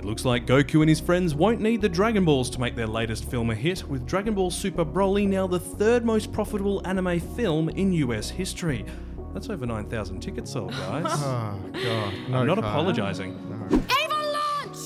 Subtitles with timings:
[0.00, 2.86] It looks like Goku and his friends won't need the Dragon Balls to make their
[2.86, 7.20] latest film a hit, with Dragon Ball Super Broly now the third most profitable anime
[7.20, 8.86] film in US history.
[9.34, 11.04] That's over 9,000 tickets sold, guys.
[11.06, 12.14] Oh god.
[12.30, 12.70] No, I'm not Kyle.
[12.70, 13.32] apologizing.
[13.72, 14.78] Ava launch!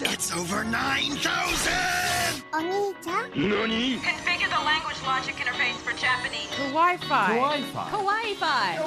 [0.00, 1.72] It's over 9,000!
[4.00, 6.48] Configure the language logic interface for Japanese.
[6.72, 7.36] Wi-Fi.
[7.92, 8.78] Kawaii-Fi.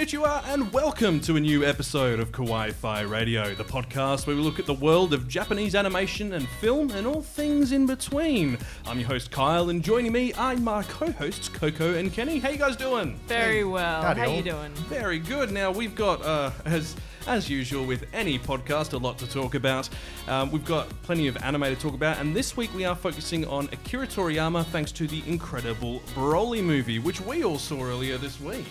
[0.00, 4.40] Konnichiwa and welcome to a new episode of Kawaii Fi Radio, the podcast where we
[4.40, 8.56] look at the world of Japanese animation and film and all things in between.
[8.86, 12.38] I'm your host Kyle, and joining me are my co-hosts Coco and Kenny.
[12.38, 13.20] How you guys doing?
[13.26, 14.00] Very well.
[14.00, 14.36] Howdy How all.
[14.36, 14.72] you doing?
[14.88, 15.52] Very good.
[15.52, 19.88] Now we've got, uh, as as usual with any podcast, a lot to talk about.
[20.28, 23.44] Um, we've got plenty of anime to talk about, and this week we are focusing
[23.46, 28.40] on Akira Toriyama, thanks to the incredible Broly movie, which we all saw earlier this
[28.40, 28.64] week.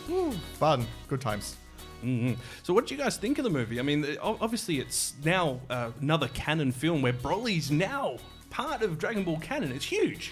[0.53, 0.85] Fun.
[1.07, 1.55] Good times.
[2.01, 3.79] hmm So, what do you guys think of the movie?
[3.79, 8.17] I mean, obviously, it's now uh, another canon film where Broly's now
[8.49, 9.71] part of Dragon Ball canon.
[9.71, 10.31] It's huge.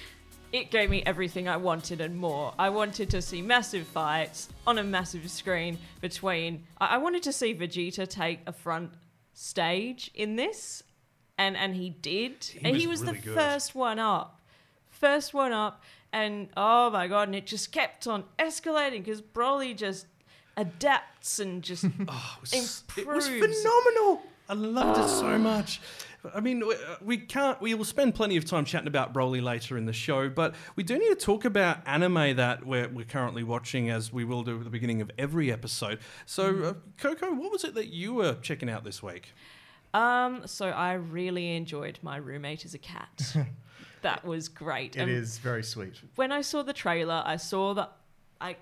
[0.54, 2.54] It gave me everything I wanted and more.
[2.58, 6.64] I wanted to see massive fights on a massive screen between.
[6.80, 8.92] I, I wanted to see Vegeta take a front
[9.34, 10.84] stage in this,
[11.38, 12.50] and and he did.
[12.64, 13.36] and he was was really the good.
[13.36, 14.40] first one up,
[14.90, 17.28] first one up, and oh my god!
[17.28, 20.06] And it just kept on escalating because Broly just
[20.56, 23.62] adapts and just Oh, It was improves.
[23.62, 24.22] phenomenal.
[24.50, 25.82] I loved it so much.
[26.34, 26.76] I mean, we-
[27.24, 27.62] uh, can't.
[27.62, 30.84] We will spend plenty of time chatting about Broly later in the show, but we
[30.84, 34.58] do need to talk about anime that we're, we're currently watching, as we will do
[34.58, 36.00] at the beginning of every episode.
[36.26, 39.34] So, uh, Coco, what was it that you were checking out this week?
[39.94, 43.36] Um, so I really enjoyed my roommate as a cat.
[44.02, 44.96] that was great.
[44.96, 45.94] It And is very sweet.
[46.16, 47.94] When I saw the trailer, I saw that
[48.42, 48.58] I,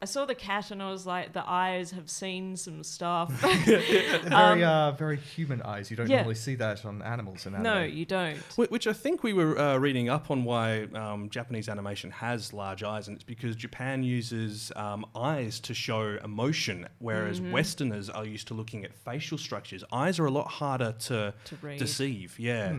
[0.00, 3.30] I I saw the cat and I was like, the eyes have seen some stuff.
[3.40, 5.90] Very, uh, very human eyes.
[5.90, 6.16] You don't Um, yeah.
[6.18, 7.64] normally see that on animals in anime.
[7.64, 8.38] no, you don't.
[8.56, 12.82] Which I think we were uh, reading up on why um, Japanese animation has large
[12.84, 18.46] eyes, and it's because Japan uses um, eyes to show emotion, whereas Westerners are used
[18.48, 19.82] to looking at facial structures.
[19.92, 22.76] Eyes are a lot harder to, To deceive, yeah.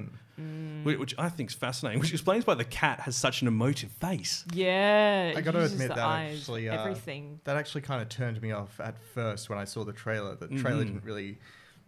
[0.83, 3.91] Wh- Which I think is fascinating, which explains why the cat has such an emotive
[3.91, 4.45] face.
[4.53, 7.39] Yeah, I got to admit that eyes, actually, uh, everything.
[7.43, 10.35] that actually kind of turned me off at first when I saw the trailer.
[10.35, 10.93] The trailer Mm-hmm.
[10.93, 11.39] didn't really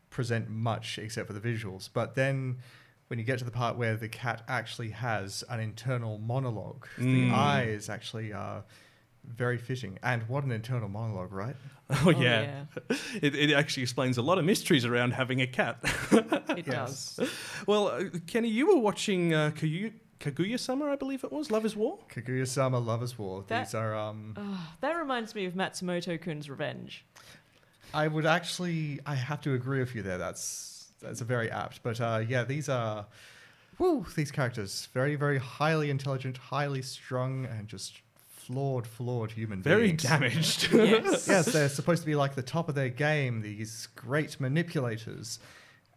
[0.10, 1.90] present much except for the visuals.
[1.94, 2.58] But then
[3.08, 7.30] when you get to the part where the cat actually has an internal monologue, Mm.
[7.30, 8.64] the eyes actually are
[9.26, 9.98] very fitting.
[10.04, 11.56] And what an internal monologue, right?
[12.06, 12.66] Oh, yeah.
[13.22, 15.78] It, it actually explains a lot of mysteries around having a cat.
[16.58, 17.16] It Yes.
[17.18, 17.30] does.
[17.68, 21.76] well, uh, Kenny, you were watching uh, Kaguya, Kaguya-sama, I believe it was, Love is
[21.76, 22.00] War?
[22.14, 23.44] Kaguya-sama Lovers War.
[23.48, 24.36] That- These are um
[24.80, 27.04] That reminds me of Masamune Kun's Revenge.
[27.94, 30.18] I would actually, I have to agree with you there.
[30.18, 31.84] That's that's a very apt.
[31.84, 33.06] But uh, yeah, these are,
[33.80, 38.02] woo, these characters very, very highly intelligent, highly strung, and just
[38.52, 39.64] flawed, flawed human beings.
[39.64, 40.04] Very beings.
[40.04, 40.70] damaged.
[40.74, 41.28] Yes.
[41.28, 43.42] yes, they're supposed to be like the top of their game.
[43.42, 45.40] These great manipulators,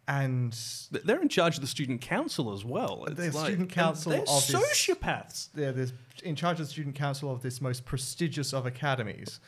[0.07, 0.57] and
[0.91, 3.05] They're in charge of the student council as well.
[3.07, 5.49] It's They're like- student council They're of this- sociopaths.
[5.53, 5.91] they're the,
[6.23, 9.39] in charge of the student council of this most prestigious of academies.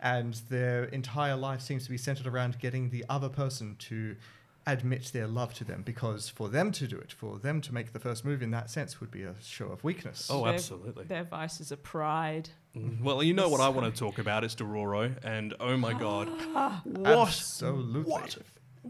[0.00, 4.14] And their entire life seems to be centered around getting the other person to
[4.72, 7.92] admit their love to them because for them to do it, for them to make
[7.92, 10.28] the first move in that sense would be a show of weakness.
[10.30, 11.04] Oh, Their- absolutely.
[11.04, 12.50] Their vices are pride.
[12.76, 15.92] Mm, Well, you know what I want to talk about is Dororo, and oh my
[15.94, 16.28] god,
[16.84, 18.02] what Absolutely.
[18.12, 18.38] what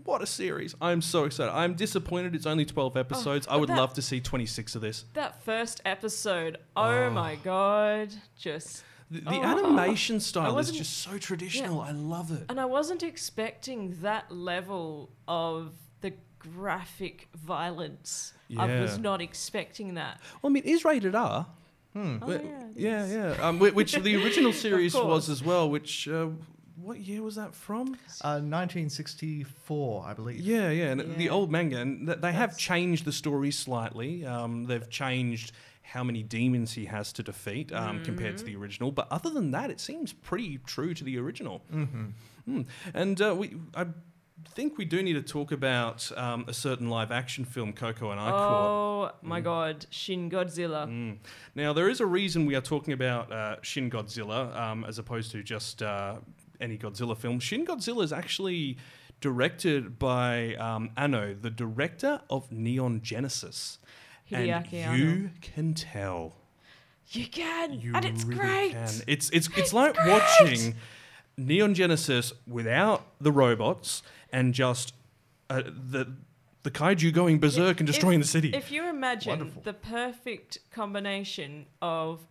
[0.04, 0.74] what a series!
[0.80, 1.52] I'm so excited.
[1.52, 3.46] I'm disappointed it's only 12 episodes.
[3.48, 5.04] I would that- love to see 26 of this.
[5.14, 9.42] That first episode, oh, my god, just The, the Oh.
[9.42, 11.80] animation style is just so traditional.
[11.80, 12.44] I love it.
[12.48, 18.34] And I wasn't expecting that level of the graphic violence.
[18.56, 20.20] I was not expecting that.
[20.42, 21.46] Well, I mean, it is rated R.
[21.96, 23.46] Oh, yeah, yeah, yeah.
[23.48, 25.68] Um, which the original series was as well.
[25.68, 26.28] Which uh,
[26.80, 27.94] what year was that from?
[28.22, 30.40] Uh, 1964, I believe.
[30.40, 34.24] Yeah, yeah, and the old manga, and th- they have changed the story slightly.
[34.24, 35.52] Um, they've changed
[35.92, 38.62] how many demons he has to defeat um, compared to the Mm-hmm.
[38.62, 41.62] original, but other than that, it seems pretty true to the original.
[41.72, 42.06] Mm-hmm.
[42.48, 42.66] Mm.
[42.92, 43.86] And uh, we, I
[44.54, 48.30] think we do need to talk about um, a certain live-action film Coco and I
[48.30, 48.66] caught.
[48.68, 50.86] Oh my god, Shin Godzilla.
[50.86, 51.18] Mm.
[51.54, 55.32] Now, there is a reason we are talking about uh, Shin Godzilla um, as opposed
[55.32, 56.16] to just uh,
[56.60, 57.40] any Godzilla film.
[57.40, 58.76] Shin Godzilla is actually
[59.20, 63.78] directed by um, Anno, the director of Neon Genesis.
[64.30, 66.34] Hideaki and you can tell.
[67.10, 68.72] You can, You and it's really great.
[68.72, 68.88] can.
[69.06, 70.08] It's it's it's like great.
[70.08, 70.74] watching
[71.38, 74.92] Neon Genesis without the robots and just
[75.48, 76.12] uh, the
[76.64, 78.50] the kaiju going berserk and destroying If- the city.
[78.54, 79.62] If you imagine Wonderful.
[79.62, 82.26] the perfect combination of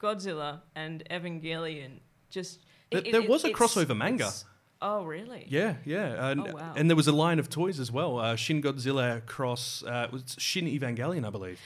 [0.00, 1.98] Godzilla and Evangelion,
[2.30, 4.24] just There- there was a crossover manga.
[4.24, 4.44] it's-
[4.82, 5.46] Oh, really?
[5.48, 6.72] yeah, yeah, and, Oh, wow.
[6.76, 8.18] and there was a line of toys as well.
[8.18, 11.60] Uh, Shin Godzilla cross uh, it was Shin Evangelion, I believe.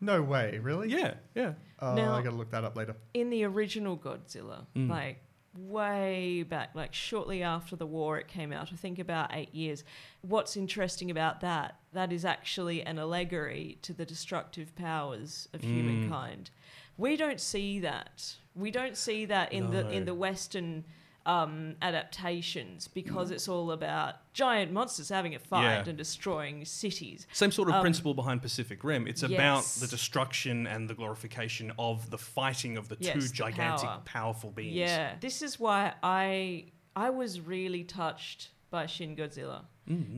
[0.00, 0.88] No way, really?
[0.88, 1.54] Yeah, yeah.
[1.80, 2.94] Oh, Now- I gotta look that up later.
[3.12, 4.88] In the original Godzilla, Mm.
[4.88, 5.18] like
[5.56, 8.72] way back, like shortly after the war, it came out.
[8.72, 9.82] I think about eight years.
[10.22, 11.76] What's interesting about that?
[11.92, 15.64] That is actually an allegory to the destructive powers of Mm.
[15.74, 16.50] humankind.
[16.96, 18.36] We don't see that.
[18.54, 20.84] We don't see that in the in the Western
[21.26, 25.84] um, adaptations because it's all about giant monsters having a fight Yeah.
[25.88, 27.26] and destroying cities.
[27.32, 29.06] Same sort of Um, principle behind Pacific Rim.
[29.06, 29.80] It's about yes.
[29.80, 34.02] the destruction and the glorification of the fighting of the Yes, two the gigantic, power.
[34.04, 34.74] powerful beings.
[34.76, 36.66] Yeah, this is why I
[36.96, 39.64] I was really touched by Shin Godzilla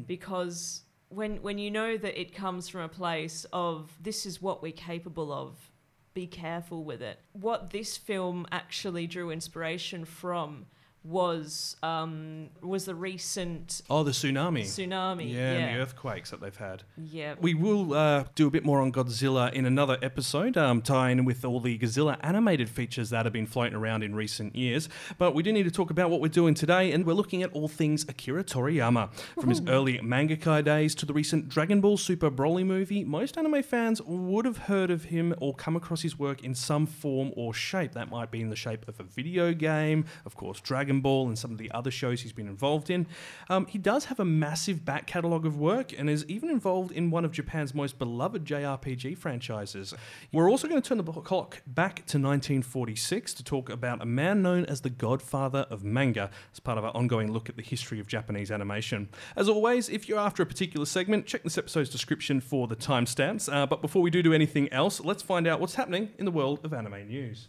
[0.06, 4.62] because when when you know that it comes from a place of this is what
[4.62, 5.70] we're capable of,
[6.14, 7.20] be careful with it.
[7.32, 10.66] What this film actually drew inspiration from
[11.10, 14.62] was um, was the recent Oh, the tsunami.
[14.62, 15.32] tsunami.
[15.32, 16.82] Yeah, and the earthquakes that they've had.
[16.96, 17.34] yeah.
[17.40, 21.44] We will uh, do a bit more on Godzilla in another episode, um, tying with
[21.44, 24.88] all the Godzilla animated features that have been floating around in recent years.
[25.18, 27.52] But we do need to talk about what we're doing today, and we're looking at
[27.52, 29.10] all things Akira Toriyama.
[29.40, 33.62] From his early mangaka days to the recent Dragon Ball Super Broly movie, most anime
[33.62, 37.54] fans would have heard of him or come across his work in some form or
[37.54, 37.92] shape.
[37.92, 41.38] That might be in the shape of a video game, of course, Dragon Ball, and
[41.38, 43.06] some of the other shows he's been involved in.
[43.48, 47.10] Um, he does have a massive back catalogue of work and is even involved in
[47.10, 49.94] one of Japan's most beloved JRPG franchises.
[50.32, 54.42] We're also going to turn the clock back to 1946 to talk about a man
[54.42, 58.00] known as the godfather of manga as part of our ongoing look at the history
[58.00, 59.08] of Japanese animation.
[59.36, 63.52] As always, if you're after a particular segment, check this episode's description for the timestamps.
[63.52, 66.30] Uh, but before we do do anything else, let's find out what's happening in the
[66.30, 67.48] world of anime news.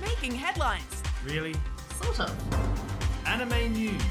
[0.00, 1.02] Making headlines.
[1.24, 1.54] Really?
[2.02, 3.26] Sort of.
[3.26, 4.02] Anime news.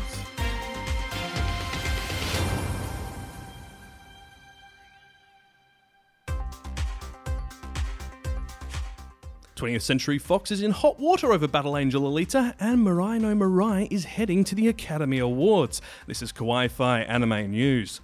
[9.62, 13.88] 20th Century Fox is in hot water over Battle Angel Alita, and Mirai no Mirai
[13.92, 15.84] is heading to the Academy Awards.
[16.08, 18.02] This is Kawaii Fi Anime News.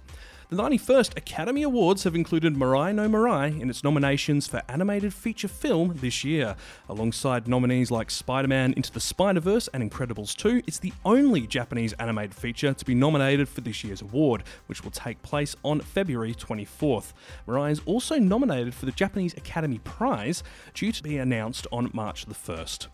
[0.50, 5.46] The 91st Academy Awards have included Mirai no Mirai in its nominations for animated feature
[5.46, 6.56] film this year.
[6.88, 11.46] Alongside nominees like Spider Man Into the Spider Verse and Incredibles 2, it's the only
[11.46, 15.80] Japanese animated feature to be nominated for this year's award, which will take place on
[15.80, 17.12] February 24th.
[17.46, 20.42] Mirai is also nominated for the Japanese Academy Prize,
[20.72, 22.86] due to be announced on March the 1st.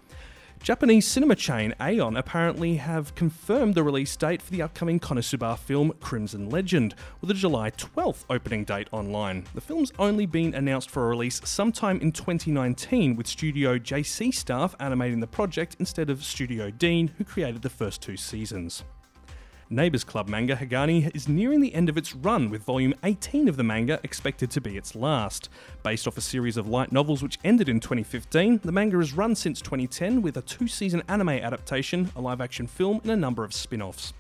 [0.63, 5.93] Japanese cinema chain Aeon apparently have confirmed the release date for the upcoming Konosuba film
[6.01, 9.45] Crimson Legend, with a July 12th opening date online.
[9.55, 14.75] The film's only been announced for a release sometime in 2019, with Studio JC staff
[14.81, 18.85] animating the project instead of Studio Dean, who created the first two seasons.
[19.71, 23.57] Neighbours Club manga Haganai is nearing the end of its run, with volume 18 of
[23.57, 25.49] the manga expected to be its last.
[25.83, 29.35] Based off a series of light novels which ended in 2015, the manga has run
[29.35, 33.43] since 2010 with a two season anime adaptation, a live action film, and a number
[33.43, 34.13] of spin offs.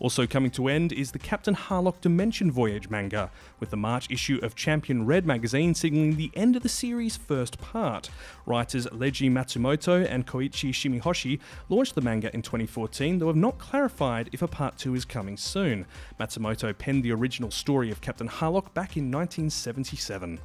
[0.00, 4.40] Also coming to end is the Captain Harlock Dimension Voyage manga, with the March issue
[4.42, 8.10] of Champion Red magazine signaling the end of the series' first part.
[8.44, 14.30] Writers Leiji Matsumoto and Koichi Shimahoshi launched the manga in 2014, though have not clarified
[14.32, 15.86] if a part 2 is coming soon.
[16.18, 20.40] Matsumoto penned the original story of Captain Harlock back in 1977.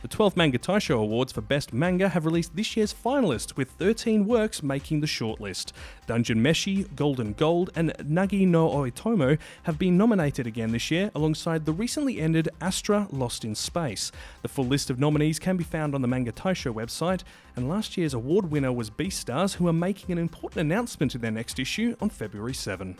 [0.00, 4.28] The 12 Manga Taisho Awards for Best Manga have released this year's finalists, with 13
[4.28, 5.72] works making the shortlist.
[6.06, 11.66] Dungeon Meshi, Golden Gold, and Nagi no Oitoma have been nominated again this year, alongside
[11.66, 14.12] the recently ended Astra Lost in Space.
[14.42, 17.24] The full list of nominees can be found on the Manga Taisho website,
[17.56, 21.32] and last year's award winner was Beastars, who are making an important announcement in their
[21.32, 22.96] next issue on February 7.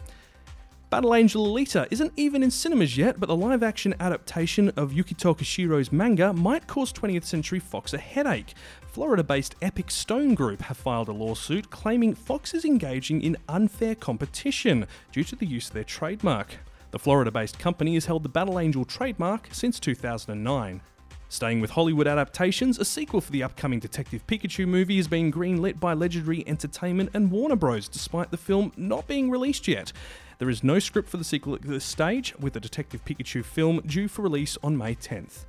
[0.91, 5.37] Battle Angel Alita isn't even in cinemas yet, but the live action adaptation of Yukito
[5.37, 8.55] Kishiro's manga might cause 20th Century Fox a headache.
[8.87, 13.95] Florida based Epic Stone Group have filed a lawsuit claiming Fox is engaging in unfair
[13.95, 16.57] competition due to the use of their trademark.
[16.91, 20.81] The Florida based company has held the Battle Angel trademark since 2009.
[21.29, 25.79] Staying with Hollywood adaptations, a sequel for the upcoming Detective Pikachu movie is being greenlit
[25.79, 29.93] by Legendary Entertainment and Warner Bros., despite the film not being released yet.
[30.39, 33.81] There is no script for the sequel at this stage, with the Detective Pikachu film
[33.85, 35.45] due for release on May 10th.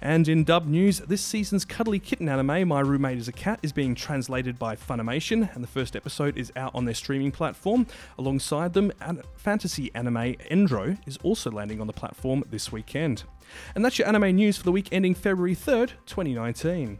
[0.00, 3.72] And in dub news, this season's cuddly kitten anime, My Roommate is a Cat, is
[3.72, 7.86] being translated by Funimation, and the first episode is out on their streaming platform.
[8.18, 8.90] Alongside them,
[9.36, 13.22] fantasy anime Endro is also landing on the platform this weekend.
[13.76, 16.98] And that's your anime news for the week ending February 3rd, 2019.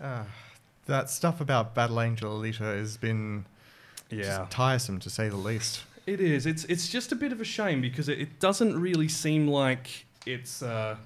[0.00, 0.26] Ah,
[0.86, 3.44] that stuff about Battle Angel Alita has been
[4.10, 4.22] Yeah.
[4.22, 5.82] just tiresome to say the least.
[6.06, 6.46] It is.
[6.46, 10.06] It's it's just a bit of a shame because it, it doesn't really seem like
[10.24, 10.62] it's.
[10.62, 10.96] Uh,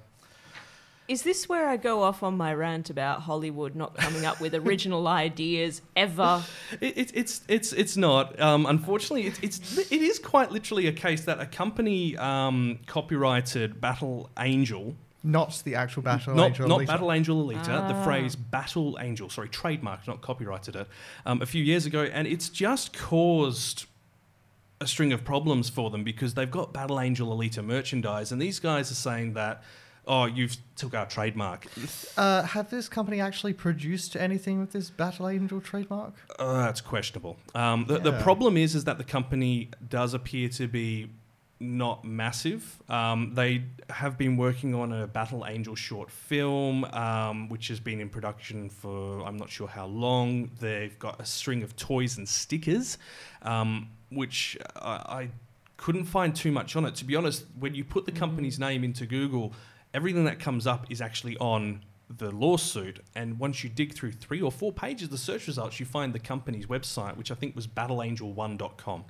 [1.09, 4.54] Is this where I go off on my rant about Hollywood not coming up with
[4.66, 6.45] original ideas ever?
[6.83, 8.38] it, it, it's it's it's not.
[8.38, 13.80] Um, unfortunately, it, it's it is quite literally a case that a company um, copyrighted
[13.80, 14.95] Battle Angel.
[15.23, 16.87] Not the actual Battle not, Angel not Alita.
[16.87, 18.05] Battle Angel Alita, the Ah.
[18.05, 20.89] phrase Battle Angel, sorry, trademarked, not copyrighted it,
[21.27, 23.87] um, a few years ago, and it's just caused
[24.81, 28.59] a string of problems for them because they've got Battle Angel Alita merchandise, and these
[28.59, 29.62] guys are saying that,
[30.07, 31.67] oh, you've took our trademark.
[32.17, 36.15] Uh, have this company actually produced anything with this Battle Angel trademark?
[36.39, 37.37] Uh, that's questionable.
[37.55, 41.11] Um, the, the problem is, is that the company does appear to be
[41.61, 42.83] not massive.
[42.88, 48.00] Um, they have been working on a Battle Angel short film, um, which has been
[48.00, 50.50] in production for I'm not sure how long.
[50.59, 52.97] They've got a string of toys and stickers,
[53.43, 55.31] um, which I, I
[55.76, 56.95] couldn't find too much on it.
[56.97, 59.52] To be honest, when you put the company's name into Google,
[59.93, 63.00] everything that comes up is actually on the lawsuit.
[63.14, 66.12] And once you dig through three or four pages of the search results, you find
[66.12, 69.05] the company's website, which I think was battleangel1.com.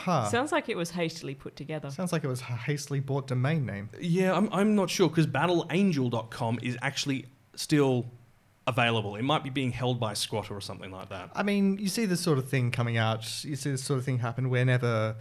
[0.00, 0.28] Huh.
[0.30, 1.90] Sounds like it was hastily put together.
[1.90, 3.90] Sounds like it was a hastily bought domain name.
[4.00, 8.06] Yeah, I'm, I'm not sure because battleangel.com is actually still
[8.66, 9.16] available.
[9.16, 11.30] It might be being held by Squatter or something like that.
[11.34, 13.44] I mean, you see this sort of thing coming out.
[13.44, 15.16] You see this sort of thing happen whenever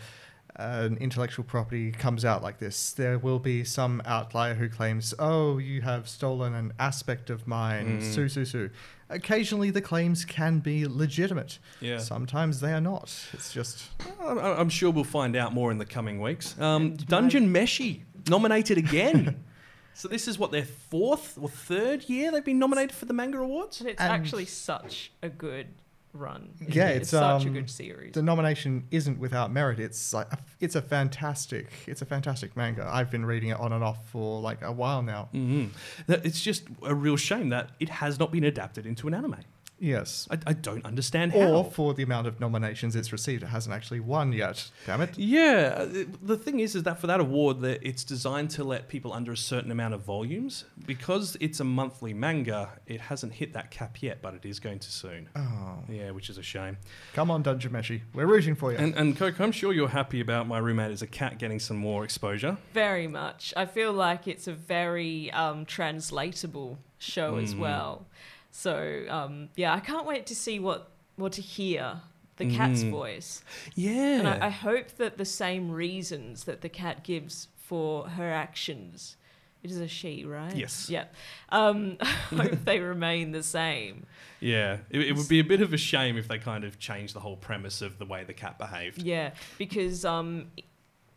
[0.55, 2.91] an intellectual property comes out like this.
[2.91, 8.01] There will be some outlier who claims, "Oh, you have stolen an aspect of mine."
[8.01, 8.13] Mm.
[8.13, 8.69] Sue, sue, sue.
[9.09, 11.57] Occasionally, the claims can be legitimate.
[11.81, 11.97] Yeah.
[11.97, 13.13] Sometimes they are not.
[13.33, 13.85] It's just
[14.21, 16.59] I'm, I'm sure we'll find out more in the coming weeks.
[16.59, 19.43] Um, And Dungeon Meshi nominated again.
[19.95, 23.39] so this is what their fourth or third year they've been nominated for the manga
[23.39, 23.79] awards.
[23.81, 25.67] And it's And- actually such a good
[26.13, 26.49] run.
[26.61, 27.01] isn't Yeah, it?
[27.03, 28.13] it's, such a um, good series.
[28.13, 29.79] the nomination isn't without merit.
[29.79, 32.87] It's like a, it's a fantastic, it's a fantastic manga.
[32.91, 35.29] I've been reading it on and off for like a while now.
[35.31, 35.65] hmm
[36.07, 39.35] It's just a real shame that it has not been adapted into an anime.
[39.79, 40.27] Yes.
[40.29, 41.39] I, I don't understand how.
[41.39, 44.69] Or for the amount of nominations it's received, it hasn't actually won yet.
[44.85, 45.17] Damn it.
[45.17, 48.87] Yeah, uh, the thing is, is that for that award, that it's designed to let
[48.89, 50.65] people under a certain amount of volumes.
[50.85, 54.79] Because it's a monthly manga, it hasn't hit that cap yet, but it is going
[54.79, 55.29] to soon.
[55.35, 56.77] Oh, Yeah, which is a shame.
[57.13, 58.01] come on, Dungeon Meshi.
[58.13, 58.77] We're rooting for you.
[58.77, 61.77] And, and Coco, I'm sure you're happy about my roommate as a cat getting some
[61.77, 62.57] more exposure.
[62.73, 63.53] Very much.
[63.55, 67.59] I feel like it's a very um, translatable show as Mm.
[67.59, 68.05] well.
[68.51, 72.01] So um, yeah, I can't wait to see what what to hear
[72.37, 72.91] the cat's Mm.
[72.91, 73.43] voice,
[73.75, 74.19] Yeah.
[74.19, 79.17] and I, I hope that the same reasons that the cat gives for her actions.
[79.61, 80.55] It is a she, right?
[80.55, 80.89] Yes.
[80.89, 81.03] Yeah.
[81.49, 84.05] Um, I hope they remain the same.
[84.39, 87.13] yeah, it, it would be a bit of a shame if they kind of changed
[87.13, 89.01] the whole premise of the way the cat behaved.
[89.01, 90.47] Yeah, because um,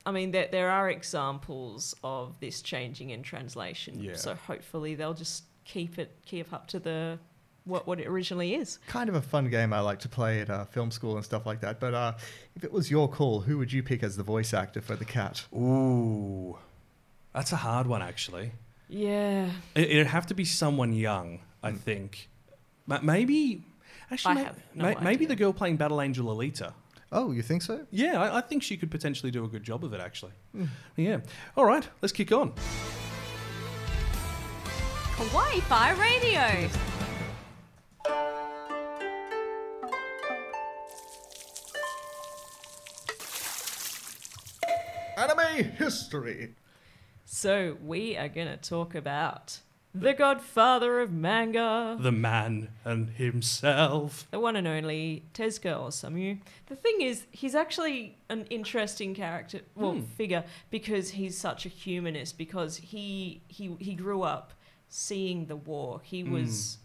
[0.05, 4.03] I mean, there there are examples of this changing in translation.
[4.03, 4.17] Yeah.
[4.17, 7.19] So hopefully they'll just keep it keep up to the
[7.65, 8.79] what what it originally is.
[8.89, 11.47] kind of a fun game I like to play at uh, film school and stuff
[11.47, 11.79] like that.
[11.81, 12.13] But uh,
[12.57, 15.05] if it was your call, who would you pick as the voice actor for the
[15.05, 15.45] cat?
[15.55, 16.59] Ooh,
[17.33, 18.51] that's a hard one, actually.
[18.89, 19.49] Yeah.
[19.75, 22.29] It, it'd have to be someone young, I think.
[22.87, 23.63] Ma- Maybe,
[24.11, 26.73] actually, I ma- have no ma- maybe the girl playing Battle Angel Alita.
[27.13, 27.87] Oh, you think so?
[27.93, 30.33] Yeah, I, I think she could potentially do a good job of it, actually.
[30.55, 30.65] Hmm.
[30.97, 31.19] Yeah.
[31.57, 32.53] All right, let's kick on.
[35.23, 36.69] Kawaii Fi Radio.
[45.17, 46.55] Anime history.
[47.25, 49.59] So we are gonna talk about
[49.95, 51.97] the Godfather of manga.
[52.01, 54.27] The man and himself.
[54.31, 56.39] the one and only Tezuka Osamu.
[56.67, 60.01] The thing is, he's actually an interesting character, well, Hmm.
[60.03, 62.39] figure, because he's such a humanist.
[62.39, 64.55] Because he he he grew up
[64.93, 66.01] seeing the war.
[66.05, 66.79] He was,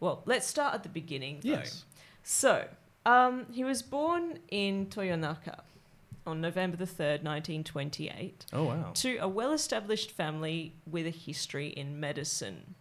[0.00, 1.40] well, let's start at the beginning.
[1.42, 1.50] Though.
[1.50, 1.54] Hmm.
[1.60, 1.84] Yes.
[2.22, 2.66] So,
[3.06, 5.60] um, he was born in Toyonaka
[6.26, 8.46] on November the third, 1928.
[8.52, 8.90] Oh, wow.
[8.94, 12.74] to a well-established family with a history in medicine.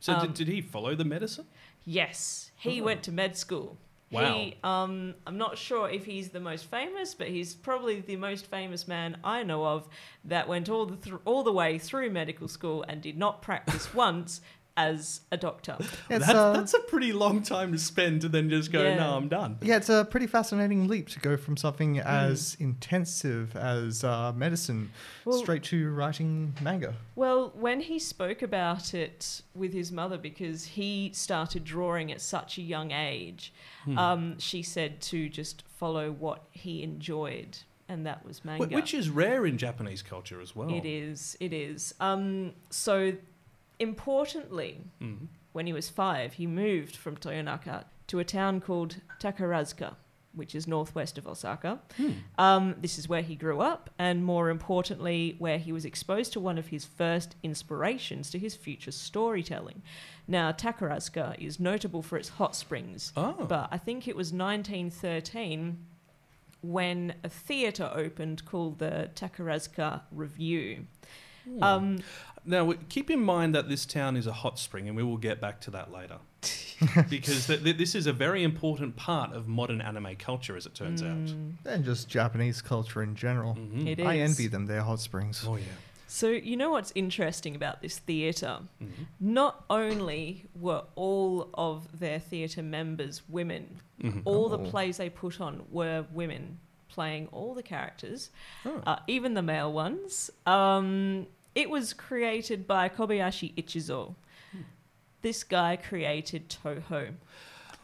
[0.00, 1.46] So, Um, did, did he follow the medicine?
[1.84, 2.84] Yes, he Oh.
[2.84, 3.76] went to med school.
[4.10, 4.34] Wow.
[4.34, 8.46] He, um, I'm not sure if he's the most famous, but he's probably the most
[8.46, 9.88] famous man I know of
[10.24, 13.94] that went all the thr all the way through medical school and did not practice
[13.94, 14.40] once
[14.80, 15.76] as a doctor.
[15.78, 18.96] It's, That's, uh, that's a pretty long time to spend to then just go, Yeah.
[18.96, 19.58] no, I'm done.
[19.60, 24.90] yeah, it's a pretty fascinating leap to go from something as intensive as uh, medicine
[25.24, 26.94] Well- straight to writing manga.
[27.14, 32.56] Well, when he spoke about it with his mother, because he started drawing at such
[32.56, 33.52] a young age,
[33.96, 37.58] um, she said to just follow what he enjoyed,
[37.88, 38.74] and that was manga.
[38.74, 40.70] Which is rare in Japanese culture as well.
[40.72, 41.36] It is.
[41.40, 41.94] It is.
[42.00, 43.12] Um, so,
[43.80, 45.26] importantly, Mhm.
[45.52, 49.96] when he was five, he moved from Toyonaka to a town called Takarazuka,
[50.32, 51.80] which is northwest of Osaka.
[52.38, 56.40] Um, this is where he grew up, and more importantly, where he was exposed to
[56.40, 59.82] one of his first inspirations to his future storytelling.
[60.28, 63.44] Now, Takarazuka is notable for its hot springs, Oh.
[63.48, 65.84] but I think it was 1913
[66.62, 70.84] when a theatre opened called the Takarazuka Revue.
[71.62, 71.98] Um,
[72.44, 75.40] Now, keep in mind that this town is a hot spring, and we will get
[75.40, 76.18] back to that later.
[77.10, 80.74] because th- th- this is a very important part of modern anime culture, as it
[80.74, 81.34] turns out.
[81.66, 83.54] And just Japanese culture in general.
[83.54, 83.86] Mhm.
[83.86, 85.44] It I envy them, their hot springs.
[85.46, 85.64] Oh, yeah.
[86.06, 88.60] So, you know what's interesting about this theatre?
[88.82, 88.90] Mhm.
[89.20, 94.22] Not only were all of their theatre members women, Mhm.
[94.24, 94.70] all the Oh.
[94.70, 98.30] plays they put on were women playing all the characters,
[98.64, 98.82] Oh.
[98.86, 100.30] uh, even the male ones.
[100.46, 104.14] Um, it was created by Kobayashi Ichizo.
[105.22, 107.14] This guy created Toho.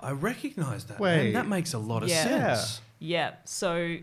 [0.00, 0.98] I recognise that.
[1.00, 1.24] Wait.
[1.24, 1.32] Man.
[1.34, 2.24] That makes a lot of Yeah.
[2.54, 2.80] sense.
[2.98, 3.34] Yeah, yeah.
[3.44, 3.96] so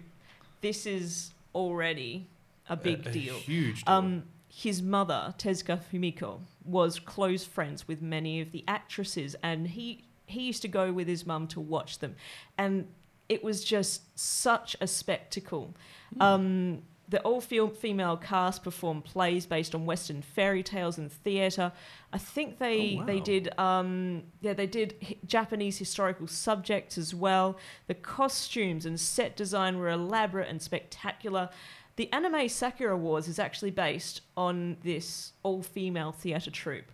[0.62, 2.28] this is already
[2.70, 3.36] a big a, deal.
[3.36, 3.94] huge deal.
[3.94, 10.04] Um, his mother, Tezuka Fumiko, was close friends with many of the actresses, and he
[10.26, 12.16] he used to go with his mum to watch them,
[12.58, 12.88] and
[13.30, 15.76] it was just such a spectacle.
[16.20, 21.72] Um, the all fe- female cast performed plays based on Western fairy tales and theatre.
[22.12, 27.14] I think they Oh, they did um, yeah they did hi- Japanese historical subjects as
[27.14, 27.58] well.
[27.88, 31.50] The costumes and set design were elaborate and spectacular.
[31.96, 36.92] The anime Sakura Wars is actually based on this all female theatre troupe.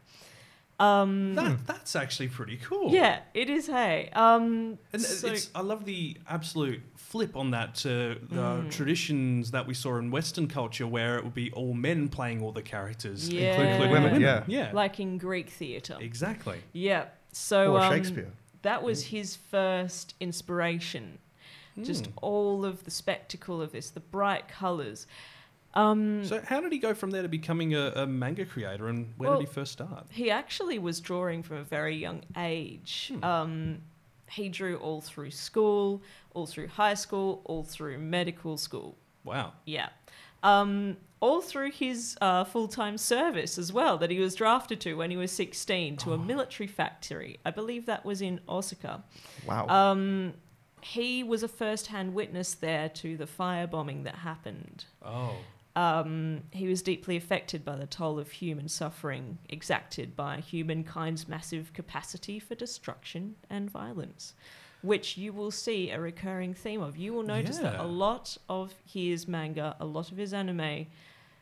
[0.79, 2.91] Um, that, that's actually pretty cool.
[2.93, 3.67] yeah, it is.
[3.67, 8.71] Hey, um, And so- it's, I love the absolute flip on that to the Mm.
[8.71, 12.51] traditions that we saw in Western culture, where it would be all men playing all
[12.51, 13.49] the characters, Yeah.
[13.51, 14.21] including Women, women.
[14.21, 14.43] yeah.
[14.47, 15.97] yeah, like in Greek theatre.
[15.99, 16.59] exactly.
[16.71, 17.05] Yeah.
[17.31, 18.31] So or um, Shakespeare.
[18.61, 21.17] that was his first inspiration.
[21.81, 22.11] Just Hmm.
[22.21, 25.07] all of the spectacle of this, the bright colours.
[25.73, 29.13] Um, So, how did he go from there to becoming a, a manga creator, and
[29.17, 30.07] where Well, did he first start?
[30.09, 33.13] he actually was drawing from a very young age.
[33.23, 33.81] Um,
[34.31, 36.01] he drew all through school,
[36.33, 38.97] all through high school, all through medical school.
[39.23, 39.53] Wow.
[39.65, 39.89] Yeah.
[40.43, 44.93] Um, all through his uh, full time service as well, that he was drafted to
[44.95, 47.39] when he was 16 to a military factory.
[47.45, 49.03] I believe that was in Osaka.
[49.45, 49.67] Wow.
[49.67, 50.33] Um,
[50.81, 54.85] he was a first hand witness there to the firebombing that happened.
[55.03, 55.35] Oh.
[55.79, 61.71] Um, he was deeply affected by the toll of human suffering exacted by humankind's massive
[61.71, 64.33] capacity for destruction and violence,
[64.81, 66.97] which you will see a recurring theme of.
[66.97, 70.87] You will notice that a lot of his manga, a lot of his anime,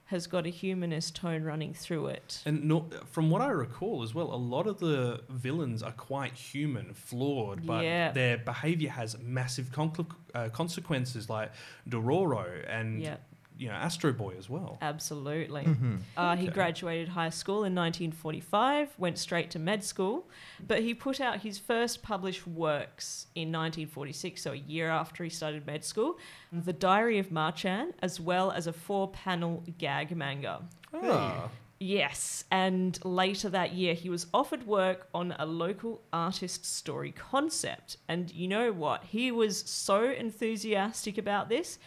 [0.06, 2.42] has got a humanist tone running through it.
[2.46, 6.34] And no, from what I recall as well, a lot of the villains are quite
[6.34, 8.12] human, flawed, but Yeah.
[8.12, 11.52] their behavior has massive conclu- uh, consequences, like
[11.90, 13.18] Dororo and Yeah.
[13.58, 14.78] You know Astro Boy as well.
[14.82, 15.64] Absolutely.
[15.64, 16.00] Mhm.
[16.16, 16.54] Uh, He Okay.
[16.54, 20.28] graduated high school in 1945, went straight to med school,
[20.66, 25.30] but he put out his first published works in 1946, so a year after he
[25.30, 26.18] started med school,
[26.52, 30.62] The Diary of Ma-chan, as well as a four panel gag manga.
[30.94, 31.50] Ah.
[31.80, 37.98] Yes, and later that year he was offered work on a local artist story concept.
[38.08, 39.04] And you know what?
[39.04, 41.78] He was so enthusiastic about this.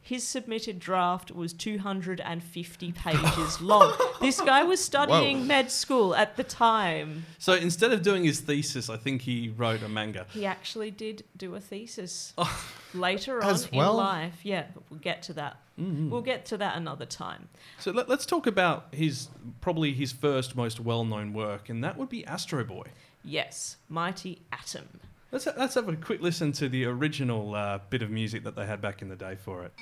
[0.00, 3.92] His submitted draft was 250 pages long.
[4.20, 5.44] This guy was studying Whoa.
[5.44, 7.26] med school at the time.
[7.38, 10.26] So instead of doing his thesis, I think he wrote a manga.
[10.30, 12.66] He actually did do a thesis oh.
[12.94, 13.94] later on As in well?
[13.94, 14.40] life.
[14.44, 15.58] Yeah, but we'll get to that.
[15.78, 16.10] Mm-hmm.
[16.10, 17.48] We'll get to that another time.
[17.78, 19.28] So let, us talk about his
[19.60, 22.86] probably his first most well-known work, and that would be Astro Boy.
[23.22, 25.00] Yes, Mighty Atom.
[25.30, 28.64] Let's let's have a quick listen to the original uh, bit of music that they
[28.64, 29.72] had back in the day for it.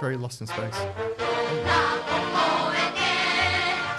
[0.00, 0.66] Very lost in space.
[0.66, 0.84] It's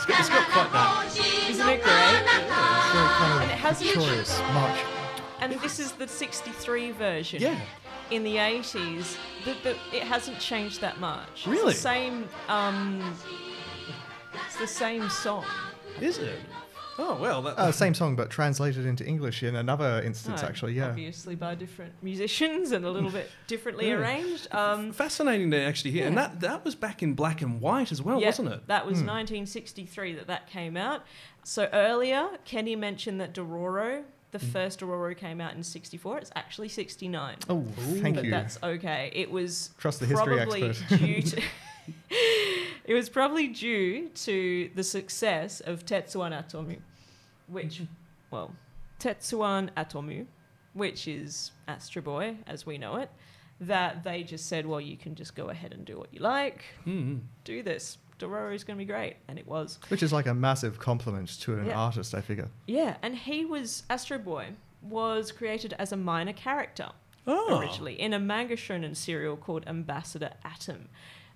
[0.06, 1.16] got, it's got quite that.
[1.50, 1.92] Isn't it great?
[1.92, 4.80] kind And it hasn't- victorious march.
[5.42, 7.42] And this is the 63 version.
[7.42, 7.60] Yeah.
[8.10, 9.16] In the 80s,
[9.46, 11.46] the, the, it hasn't changed that much.
[11.46, 11.72] Really?
[11.72, 12.28] It's the same.
[12.50, 13.16] Um,
[14.48, 15.46] it's the same song.
[16.02, 16.40] Is it?
[17.00, 20.74] Oh well, that, Uh, same song, but translated into English in another instance, Oh, actually,
[20.74, 20.88] yeah.
[20.90, 23.96] Obviously by different musicians and a little bit differently Yeah.
[23.96, 24.54] arranged.
[24.54, 26.06] Um, fascinating to actually hear.
[26.06, 28.68] And that that was back in black and white as well, yeah, wasn't it?
[28.68, 31.04] That was 1963 that that came out.
[31.44, 36.20] So earlier, Kenny mentioned that Dororo, the first Dororo came out in 64.
[36.20, 37.38] It's actually 69.
[37.50, 37.64] Oh,
[38.02, 38.32] thank but you.
[38.32, 39.12] that's okay.
[39.16, 40.98] It was Trust the history probably expert.
[41.00, 41.42] due to
[42.92, 46.78] it was probably due to the success of Tetsuwan Atomu,
[47.48, 47.82] which,
[48.32, 48.54] well,
[49.00, 50.26] Tetsuwan Atomu,
[50.74, 53.10] which is Astro Boy as we know it,
[53.62, 56.66] that they just said, well, you can just go ahead and do what you like,
[56.86, 57.20] Mm-hmm.
[57.44, 57.98] do this.
[58.20, 59.80] Dororo is going to be great, and it was.
[59.88, 61.80] Which is like a massive compliment to an Yeah.
[61.80, 62.50] artist, I figure.
[62.68, 64.50] Yeah, and he was Astro Boy
[64.84, 66.90] was created as a minor character
[67.28, 67.60] Oh.
[67.60, 70.90] originally in a manga shonen serial called Ambassador Atom.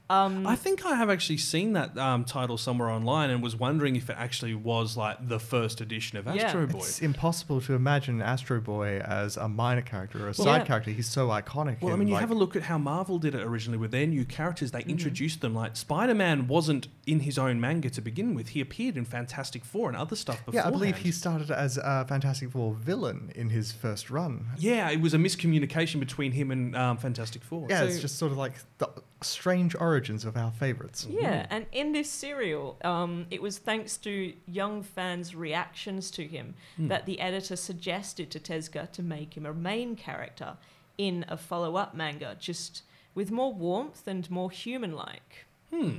[0.08, 3.96] Um, I think I have actually seen that um, title somewhere online and was wondering
[3.96, 6.44] if it actually was like the first edition of Yeah.
[6.44, 6.78] Astro Boy.
[6.78, 10.66] It's impossible to imagine Astro Boy as a minor character or a Well, side yeah.
[10.66, 10.92] character.
[10.92, 11.82] He's so iconic.
[11.82, 13.90] Well, I mean, you like- have a look at how Marvel did it originally with
[13.90, 14.72] their new characters.
[14.72, 14.88] Mm-hmm.
[14.88, 18.50] They introduced them like Spider Man wasn't in his own manga to begin with.
[18.50, 20.60] He appeared in Fantastic Four and other stuff before.
[20.62, 24.50] Yeah, I believe he started as a Fantastic Four villain in his first run.
[24.60, 27.66] Yeah, it was a miscommunication between him and um, Fantastic Four.
[27.72, 28.90] Yeah, it's just sort of like the
[29.26, 31.08] strange origins of our favorites.
[31.10, 36.56] Yeah, and in this serial, um, it was thanks to young fans' reactions to him
[36.78, 40.58] that the editor suggested to Tezuka to make him a main character
[40.98, 42.84] in a follow-up manga, just
[43.14, 45.46] with more warmth and more human-like.
[45.74, 45.98] Hmm.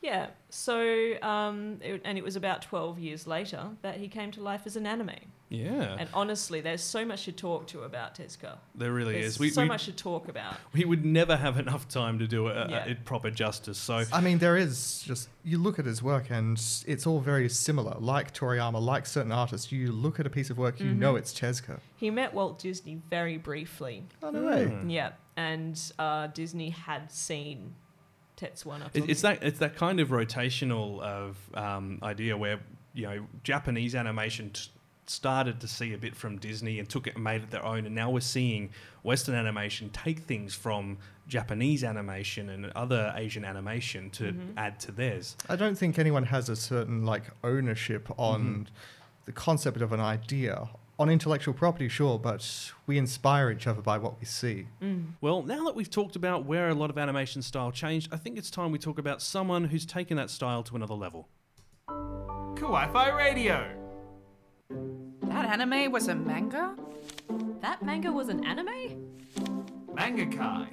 [0.00, 4.42] Yeah, so um, it, and it was about twelve years later that he came to
[4.42, 5.10] life as an anime.
[5.52, 8.56] Yeah, And honestly, there's so much to talk to about Tezuka.
[8.74, 9.38] there really There's is.
[9.38, 10.56] We, so we, much to talk about.
[10.72, 12.84] we would never have enough time to do it, uh, Yeah.
[12.86, 13.78] it proper justice.
[13.78, 17.48] So I mean, there is just you look at his work and it's all very
[17.48, 17.96] similar.
[17.98, 21.32] Like Toriyama, like certain artists, you look at a piece of work, you know it's
[21.32, 21.80] Tezuka.
[21.96, 24.04] He met Walt Disney very briefly.
[24.22, 24.72] Oh no way!
[24.86, 27.74] Yeah, and uh, Disney had seen
[28.36, 32.60] Tetsuwan It, it's that it's that kind of rotational of um, idea where
[32.94, 34.68] you know Japanese animation t-
[35.06, 37.86] started to see a bit from Disney and took it and made it their own,
[37.86, 38.70] and now we're seeing
[39.02, 44.58] Western animation take things from Japanese animation and other Asian animation to mm-hmm.
[44.58, 45.36] add to theirs.
[45.48, 48.62] I don't think anyone has a certain like ownership on mm-hmm.
[49.24, 50.68] the concept of an idea.
[50.98, 54.66] On intellectual property, sure, but we inspire each other by what we see.
[54.80, 55.14] Mm.
[55.20, 58.38] Well, now that we've talked about where a lot of animation style changed, I think
[58.38, 61.28] it's time we talk about someone who's taken that style to another level.
[61.88, 63.81] Kawaii Radio.
[65.32, 66.76] That anime was a manga?
[67.62, 69.08] That manga was an anime?
[69.94, 70.68] Manga Kai.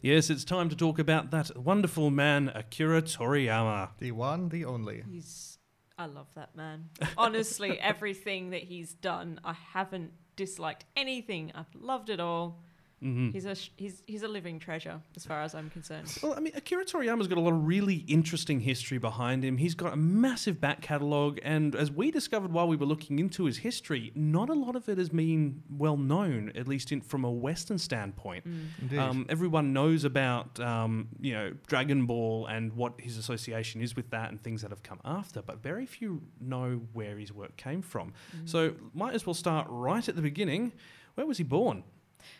[0.00, 3.90] Yes, it's time to talk about that wonderful man, Akira Toriyama.
[3.98, 5.04] The one, the only.
[5.06, 5.58] He's.
[5.98, 6.88] I love that man.
[7.18, 11.52] Honestly, everything that he's done, I haven't disliked anything.
[11.54, 12.62] I've loved it all.
[13.00, 16.18] He's a sh- he's he's a living treasure as far as I'm concerned.
[16.22, 19.58] Well, I mean, Akira Toriyama's got a lot of really interesting history behind him.
[19.58, 23.44] He's got a massive back catalogue, and as we discovered while we were looking into
[23.44, 27.24] his history, not a lot of it has been well known, at least in, from
[27.24, 28.46] a Western standpoint.
[28.80, 28.98] Indeed.
[28.98, 34.08] Um, everyone knows about um, you know Dragon Ball and what his association is with
[34.10, 37.82] that, and things that have come after, but very few know where his work came
[37.82, 38.14] from.
[38.46, 40.72] So, might as well start right at the beginning.
[41.14, 41.84] Where was he born?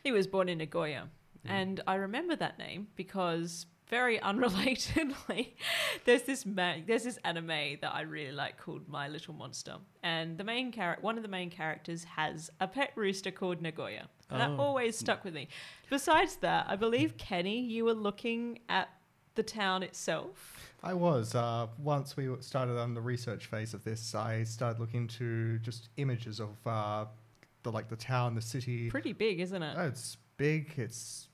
[0.05, 1.09] He was born in Nagoya,
[1.45, 5.53] and I remember that name because very unrelatedly,
[6.05, 10.39] there's this ma- there's this anime that I really like called My Little Monster, and
[10.39, 14.41] the main character, one of the main characters, has a pet rooster called Nagoya, and
[14.41, 14.57] that Oh.
[14.61, 15.49] always stuck with me.
[15.89, 18.89] Besides that, I believe Kenny, you were looking at
[19.37, 20.73] the town itself.
[20.83, 21.35] I was.
[21.35, 25.89] Uh, once we started on the research phase of this, I started looking to just
[25.97, 27.05] images of uh,
[27.67, 28.89] the like the town, the city.
[28.89, 29.75] Pretty big, isn't it?
[29.77, 30.73] Oh, it's big.
[30.77, 31.29] It's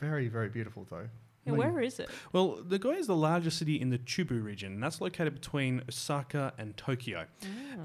[0.00, 1.08] very, very beautiful, though.
[1.46, 2.10] Yeah, where is it?
[2.32, 6.52] Well, Nagoya is the largest city in the Chubu region, and that's located between Osaka
[6.58, 7.26] and Tokyo.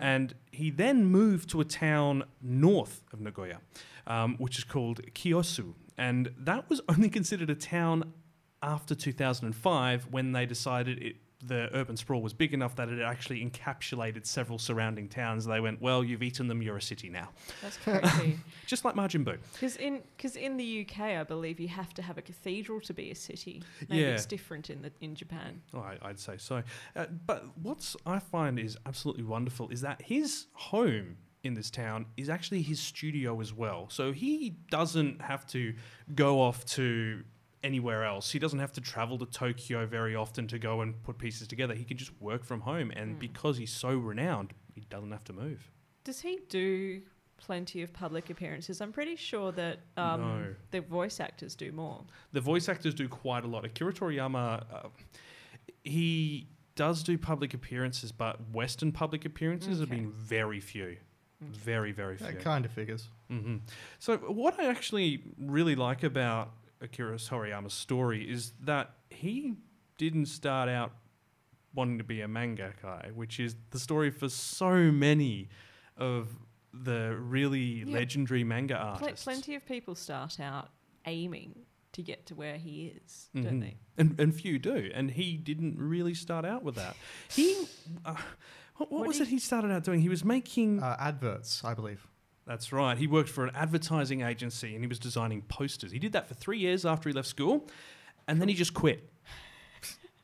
[0.02, 3.60] And he then moved to a town north of Nagoya,
[4.08, 5.74] um, which is called Kiyosu.
[5.98, 8.14] And that was only considered a town
[8.62, 11.16] after 2005 when they decided it,
[11.48, 15.46] the urban sprawl was big enough that it actually encapsulated several surrounding towns.
[15.46, 17.30] They went, well, you've eaten them, you're a city now.
[17.62, 18.40] That's crazy.
[18.66, 19.38] Just like Majin Buu.
[19.54, 22.94] Because in because in the UK, I believe you have to have a cathedral to
[22.94, 23.64] be a city.
[23.90, 24.08] Maybe Yeah.
[24.10, 25.62] it's different in the in Japan.
[25.74, 26.64] Oh, I, I'd say so.
[26.96, 32.08] Uh, but what I find is absolutely wonderful is that his home in this town
[32.18, 33.88] is actually his studio as well.
[33.90, 35.76] So he doesn't have to
[36.16, 37.24] go off to
[37.66, 38.32] anywhere else.
[38.32, 41.74] He doesn't have to travel to Tokyo very often to go and put pieces together.
[41.74, 42.92] He can just work from home.
[42.96, 45.72] And because he's so renowned, he doesn't have to move.
[46.04, 47.02] Does he do
[47.38, 48.82] plenty of public appearances?
[48.82, 50.56] I'm pretty sure that um, No.
[50.72, 52.04] the voice actors do more.
[52.34, 53.66] The voice actors do quite a lot.
[53.66, 54.90] Akira Toriyama, uh,
[55.84, 60.98] he does do public appearances, but Western public appearances have been very few.
[61.42, 62.28] Very, very few.
[62.28, 63.10] That kind of figures.
[63.30, 63.58] hmm
[64.00, 69.54] So, what I actually really like about Akira Toriyama's story is that he
[69.98, 70.92] didn't start out
[71.74, 75.50] wanting to be a manga guy, which is the story for so many
[75.98, 76.30] of
[76.74, 77.94] the really Yeah.
[77.94, 79.24] legendary manga Pl- artists.
[79.24, 80.70] plenty of people start out
[81.06, 83.62] aiming to get to where he is, don't Mhm.
[83.62, 83.78] they?
[83.98, 84.92] And, and few do.
[84.94, 86.98] And he didn't really start out with that.
[87.30, 87.68] He,
[88.06, 88.16] uh,
[88.76, 90.02] what, what What was do it he started out doing?
[90.02, 90.84] He was making.
[90.84, 92.06] Uh, adverts, I believe.
[92.48, 92.98] That's right.
[92.98, 95.92] He worked for an advertising agency and he was designing posters.
[95.92, 97.68] He did that for three years after he left school,
[98.28, 99.10] and then he just quit.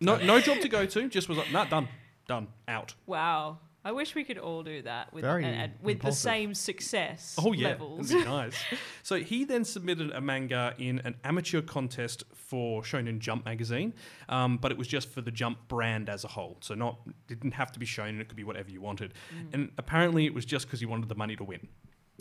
[0.03, 1.07] No, no job to go to.
[1.10, 1.88] Just was like, nah, done,
[2.27, 2.95] done, out.
[3.05, 3.60] Wow.
[3.86, 6.21] I wish we could all do that with, Very and- and with the impulsive.
[6.21, 8.10] same success Oh yeah, levels.
[8.10, 8.55] that'd be nice.
[9.03, 13.93] so he then submitted a manga in an amateur contest for Shonen Jump magazine,
[14.27, 16.57] um, but it was just for the Jump brand as a whole.
[16.62, 19.13] So not didn't have to be Shonen; it could be whatever you wanted.
[19.53, 21.67] And apparently, it was just because he wanted the money to win.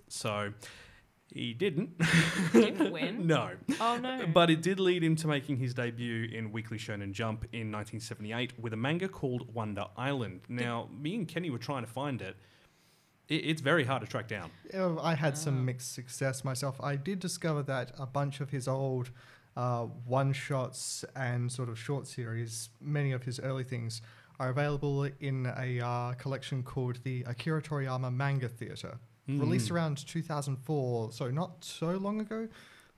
[0.08, 0.52] So
[1.32, 2.00] he didn't.
[2.52, 3.26] Didn't win.
[3.26, 3.50] no.
[3.80, 4.26] Oh no.
[4.26, 8.58] But it did lead him to making his debut in Weekly Shonen Jump in 1978
[8.58, 10.40] with a manga called Wonder Island.
[10.48, 12.36] Now, me and Kenny were trying to find it.
[13.28, 14.50] it it's very hard to track down.
[14.74, 16.80] Uh, I had some mixed success myself.
[16.80, 19.10] I did discover that a bunch of his old
[19.56, 24.02] uh, one shots and sort of short series, many of his early things,
[24.40, 28.98] are available in a uh, collection called the Akira Toriyama Manga Theatre,
[29.38, 32.48] released around 2004, so not so long ago,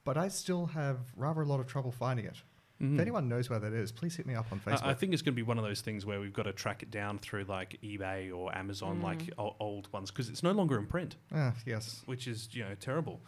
[0.05, 2.37] but I still have rather a lot of trouble finding it.
[2.85, 4.83] If anyone knows where that is, please hit me up on I- Facebook.
[4.87, 6.83] I think it's going to be one of those things where we've got to track
[6.83, 10.77] it down through like eBay or Amazon, like o- old ones, because it's no longer
[10.77, 11.15] in print.
[11.33, 12.03] Ah, yes.
[12.07, 13.21] which is you know terrible.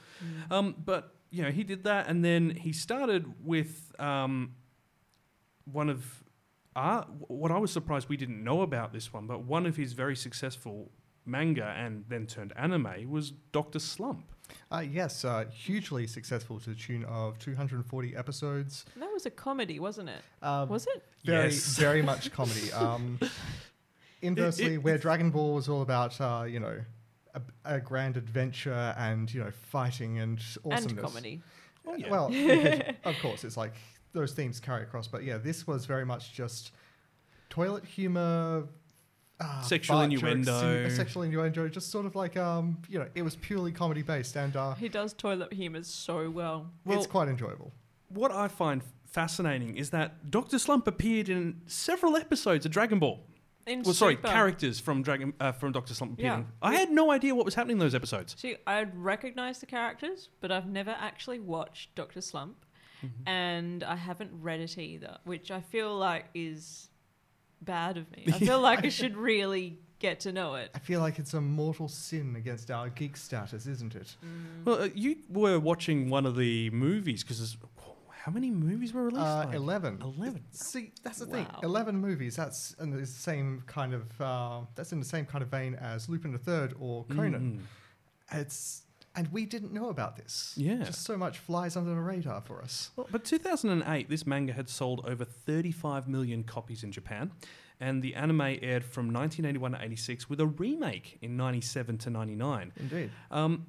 [0.51, 4.57] Um, but you know he did that, and then he started with um,
[5.71, 6.25] one of
[6.75, 9.93] our, what I was surprised we didn't know about this one, but one of his
[9.93, 10.91] very successful
[11.27, 14.25] manga and then turned anime was Doctor Slump.
[14.71, 18.85] Uh, yes, uh, hugely successful to the tune of 240 episodes.
[18.97, 20.21] that was a comedy, wasn't it?
[20.43, 21.03] Um, Was it?
[21.25, 21.77] very Yes.
[21.79, 22.71] very much comedy.
[22.73, 23.19] Um,
[24.23, 26.79] inversely, it- where Dragon Ball was all about, uh, you know,
[27.35, 27.41] a,
[27.77, 30.85] a grand adventure and you know fighting and awesomeness.
[30.93, 31.43] And comedy.
[31.87, 32.11] Oh, yeah.
[32.11, 33.75] Well, because, of course, it's like
[34.13, 36.71] those themes carry across, but yeah, this was very much just
[37.51, 38.65] toilet humor.
[39.41, 40.89] Uh, Sexual fart jokes, innuendo.
[40.91, 44.55] sexual innuendo, just sort of like um, you know, it was purely comedy based, and
[44.57, 46.71] uh, He does toilet humor so well.
[46.85, 47.73] Well- it's quite enjoyable.
[48.09, 53.21] what I find fascinating is that Doctor Slump appeared in several episodes of Dragon Ball.
[53.67, 56.41] In Well, sorry, Super- characters from Dragon uh, from Doctor Slump appeared.
[56.41, 56.45] Yeah.
[56.63, 58.37] I had no idea what was happening in those episodes.
[58.39, 62.65] See, I'd recognize the characters, but I've never actually watched Doctor Slump,
[63.05, 63.29] Mm-hmm.
[63.29, 66.89] and I haven't read it either, which I feel like is
[67.65, 68.25] bad of me.
[68.29, 70.71] I feel like I should really get to know it.
[70.75, 74.17] I feel like it's a mortal sin against our geek status, isn't it?
[74.65, 77.57] Well, uh, you were watching one of the movies because
[78.11, 79.21] how many movies were released?
[79.27, 80.01] Uh, Like, 11.
[80.03, 80.45] 11.
[80.51, 81.33] See, that's the Wow.
[81.33, 81.47] thing.
[81.63, 82.37] 11 movies.
[82.37, 86.09] That's in the same kind of uh, that's in the same kind of vein as
[86.09, 87.67] Lupin the Third or Conan.
[88.33, 88.84] It's
[89.17, 90.55] and we didn't know about this.
[90.57, 90.83] Yeah.
[90.83, 92.91] Just so much flies under the radar for us.
[92.97, 97.31] Well, but 2008, this manga had sold over 35 million copies in Japan,
[97.81, 102.73] and the anime aired from 1981 to 86 with a remake in 97 to 99.
[102.77, 103.11] Indeed.
[103.31, 103.67] Um,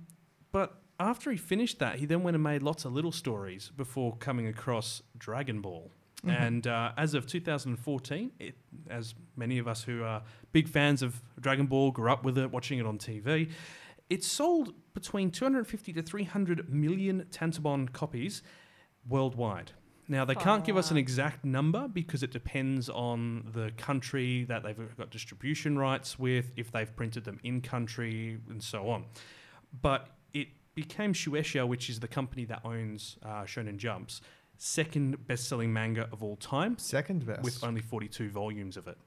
[0.52, 4.16] but after he finished that, he then went and made lots of little stories before
[4.18, 5.92] coming across Dragon Ball.
[6.28, 8.56] And uh, as of 2014, it,
[8.90, 12.52] as many of us who are big fans of Dragon Ball grew up with it,
[12.52, 13.52] watching it on TV,
[14.10, 18.42] it sold between 250 to 300 million tankobon copies
[19.08, 19.72] worldwide.
[20.08, 24.62] Now, they can't give us an exact number because it depends on the country that
[24.62, 29.06] they've got distribution rights with, if they've printed them in country, and so on.
[29.82, 34.22] But it became Shueisha, which is the company that owns uh, Shonen Jumps,
[34.58, 37.44] second best selling manga of all time Second best.
[37.44, 38.98] with only 42 volumes of it.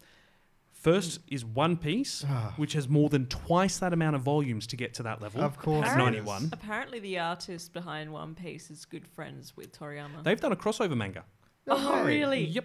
[0.79, 2.55] First is One Piece, Ah.
[2.57, 5.43] which has more than twice that amount of volumes to get to that level.
[5.43, 5.89] of course.
[5.89, 6.25] At it is.
[6.27, 6.51] 91.
[6.53, 10.23] Apparently, the artist behind One Piece is good friends with Toriyama.
[10.23, 11.25] They've done a crossover manga.
[11.67, 12.19] oh, way.
[12.19, 12.45] really?
[12.45, 12.65] Yep.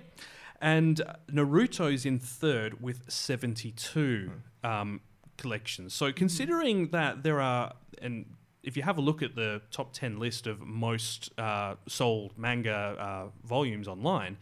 [0.62, 4.32] And uh, Naruto's in third with 72
[4.64, 5.02] um,
[5.38, 5.94] collections.
[5.94, 8.26] So considering that there are and
[8.62, 12.72] if you have a look at the top 10 list of most uh, sold manga
[12.98, 14.38] uh, volumes online,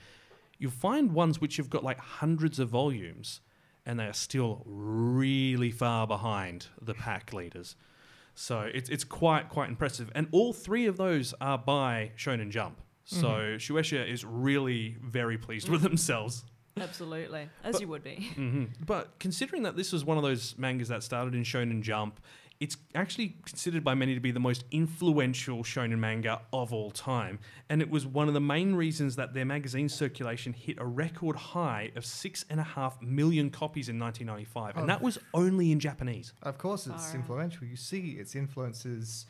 [0.59, 3.39] you'll find ones which have got like hundreds of volumes
[3.85, 7.75] and they are still really far behind the pack leaders.
[8.35, 10.11] So it's, it's quite quite impressive.
[10.15, 12.81] And all three of those are by Shonen Jump.
[13.03, 16.45] So Shueisha is really very pleased with themselves.
[16.79, 18.29] Absolutely, as you would be.
[18.35, 22.21] hmm But considering that this was one of those mangas that started in Shonen Jump,
[22.61, 27.39] it's actually considered by many to be the most influential shonen manga of all time.
[27.69, 31.35] And it was one of the main reasons that their magazine circulation hit a record
[31.35, 34.75] high of six and a half million copies in 1995.
[34.77, 34.87] And Oh.
[34.87, 36.33] that was only in Japanese.
[36.43, 37.15] Of course, it's Alright.
[37.15, 37.65] influential.
[37.67, 39.25] You see its influences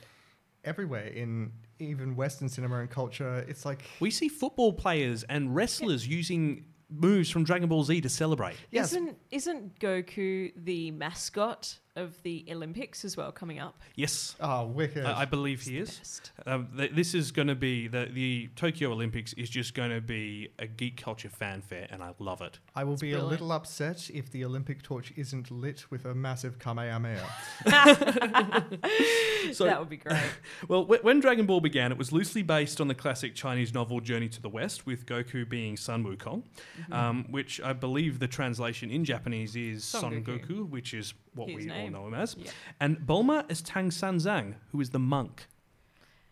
[0.64, 3.46] everywhere in even Western cinema and culture.
[3.48, 8.10] It's like We see football players and wrestlers using moves from Dragon Ball Z to
[8.10, 8.58] celebrate.
[8.70, 13.80] yes, Isn't isn't Goku the mascot of the Olympics as well coming up?
[13.96, 14.36] Yes.
[14.40, 15.06] oh wicked.
[15.06, 16.22] I I believe he is.
[16.46, 20.02] Um, th- this is going to be the the Tokyo Olympics is just going to
[20.02, 22.60] be a geek culture fanfare, and I love it.
[22.76, 26.60] I will be a little upset if the Olympic torch isn't lit with a massive
[26.60, 27.28] Kamehameha.
[29.54, 30.22] So- that would be great.
[30.68, 34.00] Well, wh- when Dragon Ball began, it was loosely based on the classic Chinese novel
[34.00, 36.44] Journey to the West, with Goku being Sun Wukong,
[36.92, 40.46] um, which I believe the translation in Japanese is Son Son Goku.
[40.48, 41.96] Goku, which is what His we name.
[41.96, 42.52] all know him as, Yeah.
[42.80, 45.48] and Bulma is Tang Sanzang, who is the monk.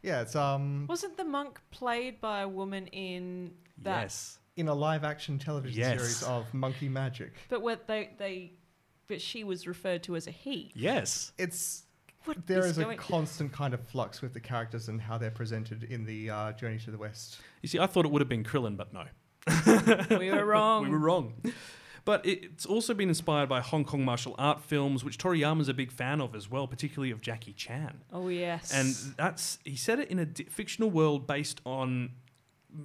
[0.02, 4.02] yeah, it's um Wasn't the monk played by a woman in that?
[4.04, 4.40] Yes.
[4.56, 5.98] in a live action television Yes.
[6.00, 7.32] series of Monkey Magic.
[7.50, 8.54] But what they they,
[9.08, 10.72] but she was referred to as a he.
[10.76, 11.32] Yes.
[11.38, 11.84] It's
[12.26, 15.18] What there is is a going- constant kind of flux with the characters and how
[15.18, 17.40] they're presented in the uh, Journey to the West.
[17.62, 19.06] You see, I thought it would have been Krillin, but no.
[20.20, 20.84] we were wrong.
[20.88, 21.34] We were wrong.
[22.06, 25.92] But it's also been inspired by Hong Kong martial art films, which Toriyama's a big
[25.92, 28.02] fan of as well, particularly of Jackie Chan.
[28.12, 28.74] Oh yes.
[28.74, 32.12] And that's he said it in a di- fictional world based on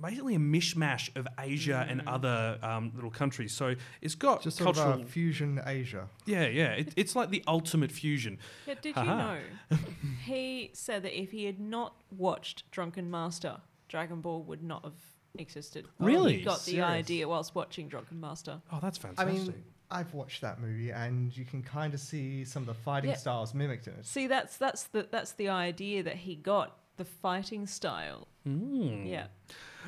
[0.01, 3.53] basically a mishmash of Asia and other um, little countries.
[3.53, 4.95] So it's got Just sort cultural.
[5.01, 6.09] of uh, fusion Asia.
[6.25, 6.73] yeah, yeah.
[6.73, 8.39] It, it's like the ultimate fusion.
[8.67, 9.35] Yeah, did Haha.
[9.71, 9.79] you know?
[10.25, 14.95] he said that if he had not watched Drunken Master, Dragon Ball would not have
[15.39, 15.87] existed.
[15.99, 16.39] Really?
[16.39, 16.85] He got the Serious?
[16.87, 18.61] idea whilst watching Drunken Master.
[18.73, 19.27] Oh, that's fantastic!
[19.27, 19.55] I fantastic.
[19.57, 23.11] mean, I've watched that movie, and you can kind of see some of the fighting
[23.11, 23.17] Yeah.
[23.17, 24.07] styles mimicked in it.
[24.07, 28.29] See, that's that's the that's the idea that he got the fighting style.
[28.47, 29.09] Mm.
[29.09, 29.27] Yeah.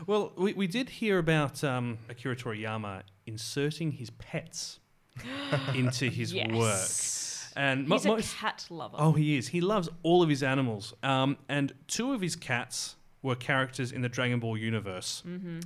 [0.07, 4.79] Well, we, we did hear about um, Akira Toriyama inserting his pets
[5.75, 6.51] into his yes.
[6.51, 7.63] work.
[7.63, 8.97] And mo- He's a most- cat lover.
[8.99, 9.49] Oh, he is.
[9.49, 10.93] He loves all of his animals.
[11.03, 15.23] Um, and two of his cats were characters in the Dragon Ball universe.
[15.27, 15.61] Mm-hmm.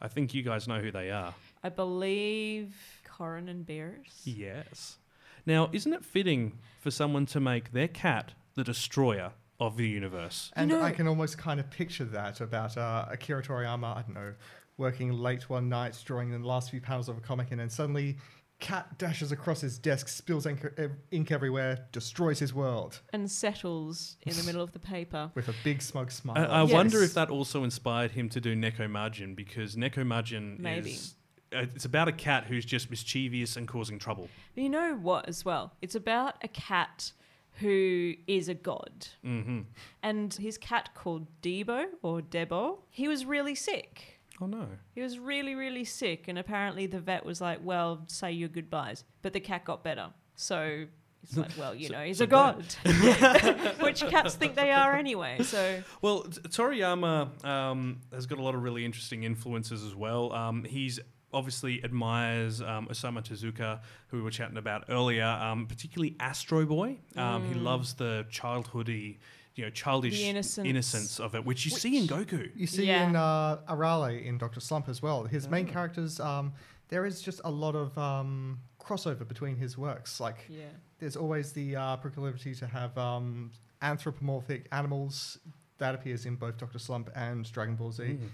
[0.00, 1.34] I think you guys know who they are.
[1.64, 2.74] I believe
[3.08, 4.20] Korin and Beerus.
[4.24, 4.98] Yes.
[5.46, 10.52] Now, isn't it fitting for someone to make their cat the destroyer of the universe?
[10.54, 14.14] And know- I can almost kind of picture that about uh, Akira Toriyama, I don't
[14.14, 14.34] know,
[14.76, 18.18] working late one night, drawing the last few panels of a comic, and then suddenly
[18.58, 20.64] cat dashes across his desk, spills ink,
[21.10, 25.30] ink everywhere, destroys his world And settles in the middle of the paper.
[25.34, 26.38] with a big smug smile.
[26.38, 26.72] I, I Yes.
[26.72, 30.92] wonder if that also inspired him to do Neko Majin because Neko Majin Maybe.
[30.92, 31.14] is.
[31.54, 34.28] uh, It's about a cat who's just mischievous and causing trouble.
[34.54, 35.74] You know what, as well?
[35.82, 37.12] It's about a cat
[37.60, 39.08] who is a god.
[39.22, 39.60] hmm
[40.02, 44.15] And his cat called Debo or Debo, he was really sick.
[44.40, 44.66] Oh no.
[44.94, 46.28] He was really, really sick.
[46.28, 49.04] And apparently the vet was like, well, say your goodbyes.
[49.22, 50.08] But the cat got better.
[50.34, 50.84] So
[51.22, 52.64] it's like, well, you So- know, he's so a god.
[53.80, 55.38] Which cats think they are anyway.
[55.42, 60.32] So Well, Toriyama um, has got a lot of really interesting influences as well.
[60.32, 61.00] Um, he's
[61.32, 66.98] obviously admires um, Osamu Tezuka, who we were chatting about earlier, um, particularly Astro Boy.
[67.16, 69.18] Um, He loves the childhoody,
[69.56, 70.66] you know, childish innocence.
[70.66, 72.50] innocence of it, which you see in Goku.
[72.54, 73.08] You see Yeah.
[73.08, 75.24] in uh, Arale in Doctor Slump as well.
[75.24, 75.50] His Oh.
[75.50, 76.52] main characters, um,
[76.88, 80.20] there is just a lot of um, crossover between his works.
[80.20, 80.66] Like, yeah.
[80.98, 85.38] there's always the uh, proclivity to have um, anthropomorphic animals
[85.78, 88.02] that appears in both Doctor Slump and Dragon Ball Z.
[88.04, 88.28] Mm.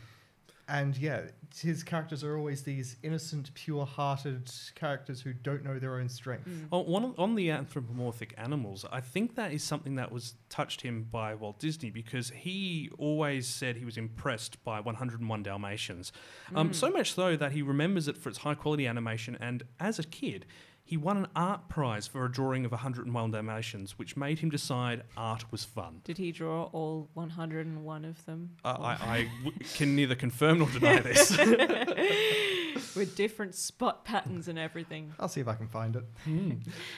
[0.73, 1.20] And yeah,
[1.55, 6.49] his characters are always these innocent, pure-hearted characters who don't know their own strength.
[6.70, 11.07] On, one, on the anthropomorphic animals, I think that is something that was touched him
[11.11, 16.11] by Walt Disney because he always said he was impressed by 101 Dalmatians.
[16.55, 19.99] Um, So much so that he remembers it for its high quality animation, and as
[19.99, 20.47] a kid,
[20.93, 25.03] he won an art prize for a drawing of 101 Dalmatians, which made him decide
[25.16, 26.03] art was fun.
[26.05, 28.51] Did he draw all 101 of them?
[28.62, 31.30] Uh, I, I w- can neither confirm nor deny this.
[32.95, 35.14] With different spot patterns and everything.
[35.18, 36.05] I'll see if I can find it.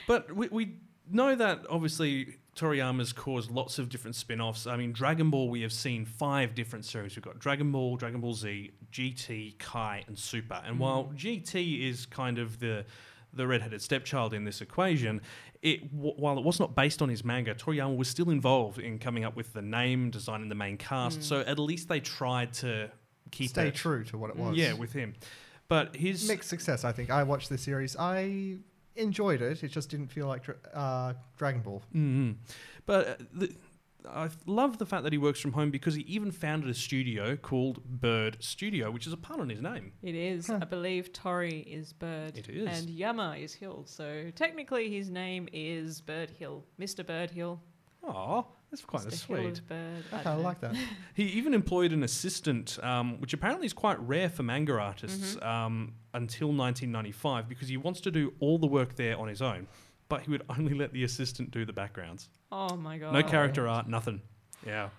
[0.09, 0.73] But we, we
[1.09, 4.67] know that obviously Toriyama's caused lots of different spin offs.
[4.67, 7.15] I mean, Dragon Ball, we have seen five different series.
[7.15, 10.61] We've got Dragon Ball, Dragon Ball Z, GT, Kai, and Super.
[10.65, 12.83] And while GT is kind of the
[13.35, 15.21] the redheaded stepchild in this equation,
[15.61, 18.99] it w- while it was not based on his manga, Toriyama was still involved in
[18.99, 21.23] coming up with the name, designing the main cast.
[21.23, 22.89] So at least they tried to
[23.31, 24.55] keep Stay it, true to what it was.
[24.55, 25.13] Yeah, with him.
[25.67, 26.83] But his mixed success.
[26.83, 27.95] I think I watched the series.
[27.97, 28.57] I
[28.95, 29.63] enjoyed it.
[29.63, 31.81] It just didn't feel like uh, Dragon Ball.
[31.93, 32.35] Mm.
[32.85, 33.55] But uh, the,
[34.09, 37.35] I love the fact that he works from home because he even founded a studio
[37.35, 39.93] called Bird Studio, which is a pun on his name.
[40.01, 40.49] It is.
[40.49, 42.37] I believe Tori is Bird.
[42.37, 42.79] It is.
[42.79, 43.83] And Yama is Hill.
[43.85, 46.63] So technically his name is Bird Hill.
[46.79, 47.05] Mr.
[47.05, 47.61] Bird Hill.
[48.07, 49.25] Aw, that's quite Mr.
[49.25, 49.57] Hill sweet.
[49.59, 50.03] of Bird.
[50.11, 50.43] I don't kind of know.
[50.43, 50.75] like that.
[51.15, 55.93] He even employed an assistant, um, which apparently is quite rare for manga artists um,
[56.13, 59.67] until 1995 because he wants to do all the work there on his own,
[60.09, 62.29] but he would only let the assistant do the backgrounds.
[62.51, 63.13] Oh my god.
[63.13, 64.21] No character art, nothing.
[64.65, 64.89] Yeah.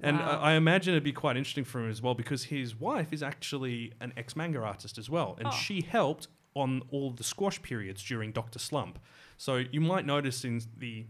[0.00, 0.40] And Wow.
[0.40, 3.22] I I imagine it'd be quite interesting for him as well because his wife is
[3.22, 5.34] actually an ex manga artist as well.
[5.38, 5.50] And Oh.
[5.50, 8.58] she helped on all the squash periods during Dr.
[8.58, 8.98] Slump.
[9.36, 11.06] So you might notice in the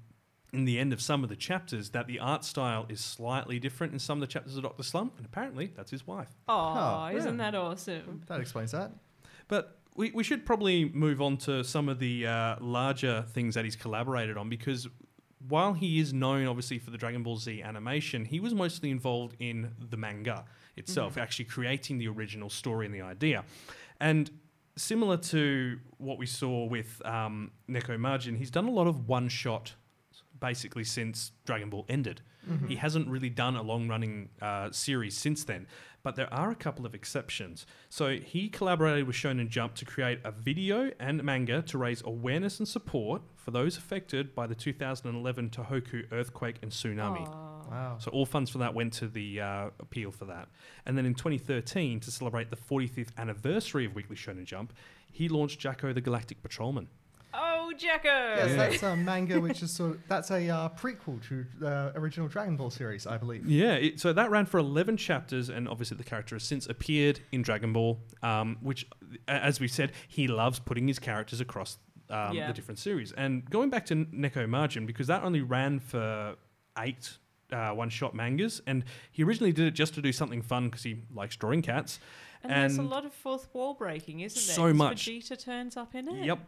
[0.53, 3.93] in the end of some of the chapters that the art style is slightly different
[3.93, 4.82] in some of the chapters of Dr.
[4.82, 6.28] Slump, and apparently that's his wife.
[6.49, 7.51] Oh, Oh, isn't yeah.
[7.53, 8.22] that awesome?
[8.26, 8.91] That explains that.
[9.47, 13.64] But we, we should probably move on to some of the uh, larger things that
[13.64, 14.88] he's collaborated on because
[15.49, 19.36] while he is known obviously for the Dragon Ball Z animation, he was mostly involved
[19.38, 20.45] in the manga
[20.76, 23.45] itself, actually creating the original story and the idea.
[24.01, 24.30] And
[24.76, 29.28] similar to what we saw with um, Neko Majin, he's done a lot of one
[29.28, 29.74] shot
[30.38, 32.22] basically since Dragon Ball ended.
[32.66, 35.66] He hasn't really done a long running uh, series since then,
[36.03, 37.67] but there are a couple of exceptions.
[37.89, 42.59] So he collaborated with Shonen Jump to create a video and manga to raise awareness
[42.59, 47.29] and support for those affected by the 2011 Tohoku earthquake and tsunami.
[47.71, 47.97] Wow.
[47.99, 50.49] So all funds for that went to the uh, appeal for that.
[50.87, 54.73] And then in 2013, to celebrate the 45th anniversary of Weekly Shonen Jump,
[55.13, 56.89] he launched Jacko the Galactic Patrolman.
[57.79, 58.09] Jacko!
[58.09, 62.29] Yes, that's a manga which is sort of that's a uh, prequel to the original
[62.29, 63.47] Dragon Ball series, I believe.
[63.47, 67.21] Yeah, it, so that ran for 11 chapters, and obviously the character has since appeared
[67.33, 68.87] in Dragon Ball, um, which,
[69.29, 72.49] as we said, he loves putting his characters across um, Yeah.
[72.49, 73.12] the different series.
[73.12, 76.37] And going back to Neko Majin, because that only ran for
[76.79, 77.18] eight
[77.53, 80.83] uh, one shot mangas, and he originally did it just to do something fun because
[80.83, 81.99] he likes drawing cats.
[82.43, 84.55] And, there's a lot of fourth wall breaking, isn't there?
[84.55, 85.07] So much.
[85.07, 86.25] Vegeta turns up in it.
[86.25, 86.39] Yep.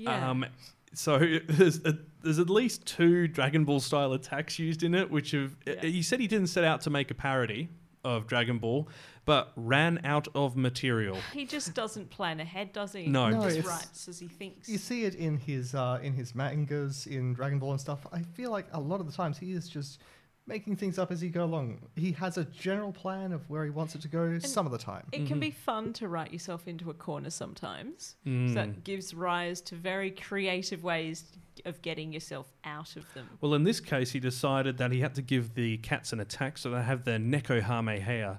[0.00, 0.30] Yeah.
[0.30, 0.46] Um,
[0.94, 5.30] so there's, a, there's at least two Dragon Ball style attacks used in it, which
[5.32, 5.80] have Yeah.
[5.82, 7.68] he said he didn't set out to make a parody
[8.02, 8.88] of Dragon Ball,
[9.26, 11.18] but ran out of material.
[11.34, 13.06] he just doesn't plan ahead, does he?
[13.06, 13.26] No.
[13.26, 14.68] He No, just writes as he thinks.
[14.68, 18.06] You see it in his uh, in his mangas, in Dragon Ball and stuff.
[18.12, 20.00] I feel like a lot of the times he is just
[20.46, 21.78] making things up as he go along.
[21.96, 24.38] He has a general plan of where he wants it to go.
[24.40, 25.26] some of the time, It Mm-hmm.
[25.26, 28.16] can be fun to write yourself into a corner sometimes.
[28.26, 28.48] Mm.
[28.48, 31.24] So that gives rise to very creative ways
[31.66, 33.28] of getting yourself out of them.
[33.40, 36.58] Well, in this case, he decided that he had to give the cats an attack,
[36.58, 38.38] so they have their neko hame hair.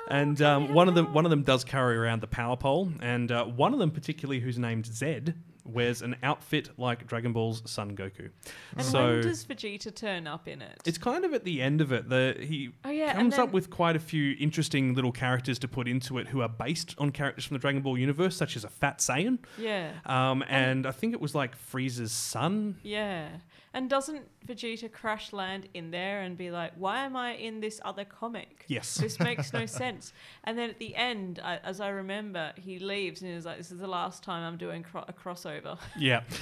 [0.10, 3.32] and um, one of them, one of them does carry around the power pole, and
[3.32, 5.36] uh, one of them, particularly, who's named Zed,
[5.70, 8.30] wears an outfit like Dragon Ball's Son Goku.
[8.76, 10.82] And so when does Vegeta turn up in it?
[10.86, 12.10] it's kind of at the end of it.
[12.10, 15.68] The he Oh, yeah, and comes up with quite a few interesting little characters to
[15.68, 18.64] put into it, who are based on characters from the Dragon Ball universe, such as
[18.64, 19.40] a Fat Saiyan.
[19.58, 19.92] yeah.
[20.06, 22.78] Um, and I think it was like Frieza's son.
[22.84, 23.28] Yeah.
[23.74, 27.80] And doesn't Vegeta crash land in there and be like, why am I in this
[27.86, 28.66] other comic?
[28.68, 28.96] Yes.
[28.96, 30.14] This makes no sense.
[30.46, 33.72] And then at the end, I, as I remember, he leaves and he's like, this
[33.72, 35.78] is the last time I'm doing cro- a crossover.
[35.98, 36.22] Yeah.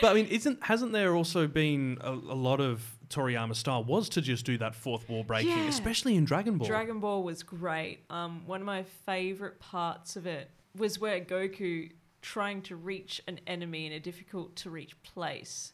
[0.00, 4.08] but I mean, isn't hasn't there also been a, a lot of Toriyama style was
[4.10, 5.68] to just do that fourth wall breaking, Yeah.
[5.68, 6.66] especially in Dragon Ball.
[6.66, 8.00] Dragon Ball was great.
[8.10, 11.92] Um, one of my favorite parts of it was where Goku,
[12.22, 15.72] trying to reach an enemy in a difficult to reach place,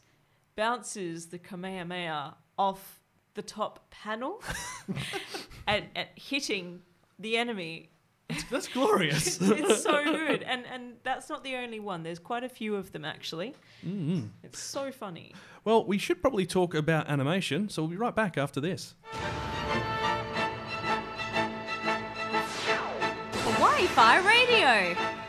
[0.61, 3.01] bounces the Kamehameha off
[3.33, 4.43] the top panel
[5.67, 6.83] and, and hitting
[7.17, 7.89] the enemy.
[8.51, 9.39] That's glorious.
[9.41, 12.03] it's so good, and and that's not the only one.
[12.03, 13.55] There's quite a few of them actually.
[13.83, 14.27] Mm-hmm.
[14.43, 15.33] It's so funny.
[15.65, 18.93] well, we should probably talk about animation, so we'll be right back after this.
[23.57, 25.20] Wi-Fi radio.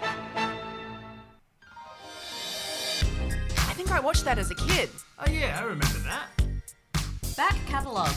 [3.93, 4.89] I watched that as a kid.
[5.19, 6.29] Oh yeah, I remember that.
[7.37, 8.15] Back catalogue.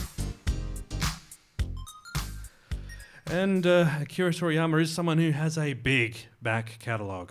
[3.28, 7.30] And uh, Akira Toriyama is someone who has a big back catalog.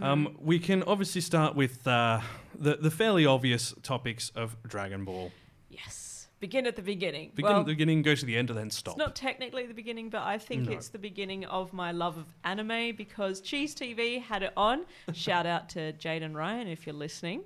[0.00, 2.20] Um, we can obviously start with uh,
[2.54, 5.32] the, the fairly obvious topics of Dragon Ball.
[5.70, 6.05] Yes.
[6.38, 7.32] Begin at the beginning.
[7.34, 8.92] Begin well, at the beginning, go to the end, and then stop.
[8.92, 10.72] It's not technically the beginning, but I think No.
[10.72, 14.84] it's the beginning of my love of anime because Cheez TV had it on.
[15.14, 17.42] Shout out to Jade and Ryan if you're listening.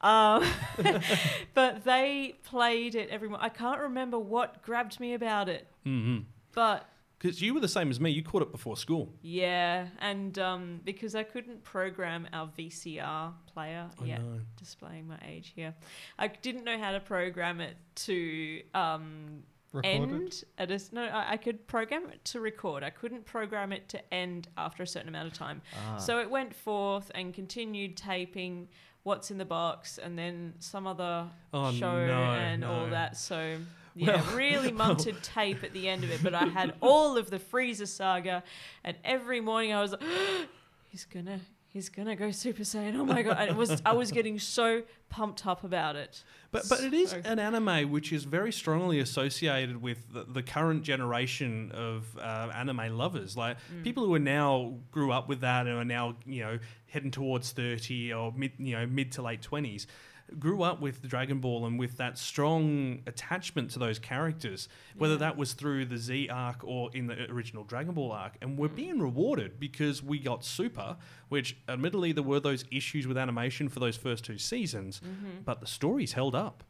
[0.00, 0.44] Um,
[1.54, 6.18] but they played it every I can't remember what grabbed me about it, hmm
[6.52, 6.88] but
[7.24, 8.10] Because you were the same as me.
[8.10, 9.10] You caught it before school.
[9.22, 14.40] yeah, and um, because I couldn't program our VCR player, I yeah, know.
[14.58, 15.74] displaying my age here,
[16.18, 20.02] I didn't know how to program it to um, Recorded?
[20.12, 23.72] end at a s- no I, I could program it to record i couldn't program
[23.72, 25.96] it to end after a certain amount of time Ah.
[25.96, 28.68] so it went forth and continued taping
[29.02, 33.56] what's in the box and then some other Oh, show no, and all that so
[33.94, 37.30] yeah Well- really munted tape at the end of it but i had all of
[37.30, 38.42] the Frieza saga
[38.82, 40.02] and every morning i was like
[40.90, 44.10] he's gonna he's gonna go super saiyan oh my god and it was i was
[44.12, 48.24] getting so pumped up about it But but it is So- an anime which is
[48.24, 53.36] very strongly associated with the, the current generation of uh, anime lovers.
[53.36, 53.82] Like Mm.
[53.84, 57.52] people who are now grew up with that and are now you know heading towards
[57.52, 59.86] thirty or mid you know mid to late twenties.
[60.38, 65.18] Grew up with Dragon Ball and with that strong attachment to those characters, whether Yeah.
[65.18, 68.36] that was through the Z arc or in the original Dragon Ball arc.
[68.40, 70.96] And we're being rewarded because we got Super,
[71.28, 75.00] which admittedly there were those issues with animation for those first two seasons,
[75.44, 76.64] but the stories held up.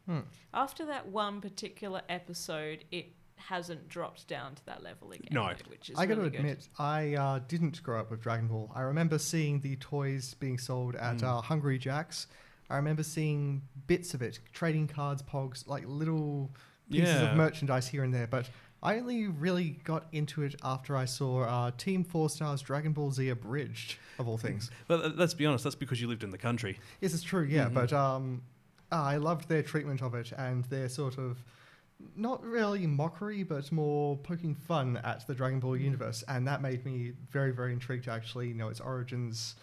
[0.53, 5.27] After that one particular episode, it hasn't dropped down to that level again.
[5.31, 5.47] No.
[5.47, 6.39] though, which is I got to really good.
[6.39, 8.71] admit, I uh, didn't grow up with Dragon Ball.
[8.73, 11.23] I remember seeing the toys being sold at Mm.
[11.23, 12.27] uh, Hungry Jack's.
[12.69, 16.51] I remember seeing bits of it, trading cards, pogs, like little
[16.89, 17.31] pieces Yeah.
[17.31, 18.27] of merchandise here and there.
[18.27, 18.49] But
[18.81, 23.11] I only really got into it after I saw uh, Team Four Stars Dragon Ball
[23.11, 24.71] Z abridged, of all things.
[24.87, 26.79] But uh, let's be honest, that's because you lived in the country.
[27.01, 27.65] Yes, it's true, yeah.
[27.65, 27.73] Mm-hmm.
[27.73, 28.41] But um,
[28.91, 31.43] uh, I loved their treatment of it and their sort of
[32.15, 35.61] not really mockery, but more poking fun at the Dragon Mm.
[35.61, 39.55] Ball universe, and that made me very, very intrigued to actually know its origins,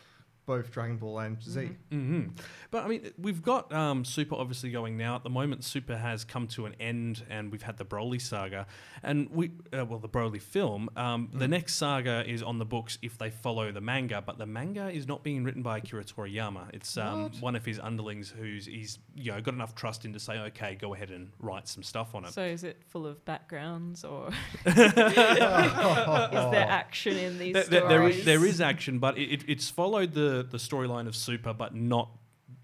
[0.44, 1.70] both Dragon Ball and Z.
[1.90, 2.22] hmm
[2.70, 5.14] But I mean, we've got um, Super obviously going now.
[5.16, 8.66] At the moment, Super has come to an end, and we've had the Broly saga,
[9.02, 10.88] and we uh, well, the Broly film.
[10.96, 14.46] Um, The next saga is on the books if they follow the manga, but the
[14.46, 16.74] manga is not being written by Akira Toriyama.
[16.74, 20.18] It's um, one of his underlings who's he's you know got enough trust in to
[20.20, 22.32] say, okay, go ahead and write some stuff on it.
[22.32, 24.30] So is it full of backgrounds or
[24.66, 24.74] is
[26.50, 28.24] there action in these There- there- there is stories?
[28.24, 32.10] there is action, but it, it, it's followed the the storyline of Super, but not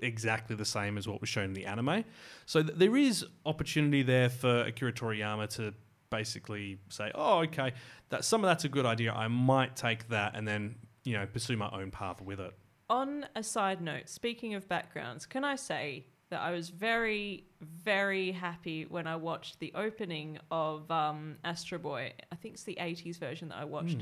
[0.00, 2.04] exactly the same as what was shown in the anime.
[2.46, 5.74] So th- there is opportunity there for Akira Toriyama to
[6.10, 7.72] basically say, "Oh, okay,
[8.10, 9.12] that some of that's a good idea.
[9.12, 12.54] I might take that and then you know pursue my own path with it."
[12.90, 18.32] On a side note, speaking of backgrounds, can I say that I was very, very
[18.32, 22.12] happy when I watched the opening of um, Astro Boy.
[22.30, 23.98] I think it's the 80s version that I watched.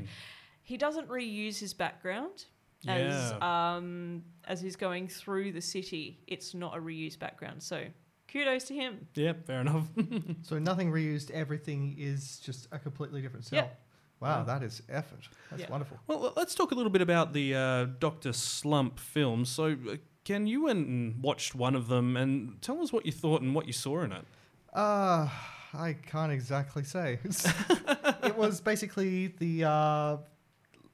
[0.61, 2.45] He doesn't reuse his background.
[2.87, 7.63] As um, as he's going through the city, it's not a reused background.
[7.63, 7.83] So
[8.31, 9.07] kudos to him.
[9.15, 9.87] Yeah, fair enough.
[10.43, 13.57] So nothing reused, everything is just a completely different cell.
[13.59, 13.79] Yep.
[14.19, 15.27] Wow, that is effort.
[15.51, 15.69] That's Yeah.
[15.69, 15.97] wonderful.
[16.07, 19.49] well, let's talk a little bit about the uh, Doctor Slump films.
[19.49, 23.11] So, uh, Ken, you went and watched one of them, and tell us what you
[23.11, 24.25] thought and what you saw in it.
[24.73, 25.29] Uh,
[25.73, 27.19] I can't exactly say.
[28.23, 30.17] it was basically the uh,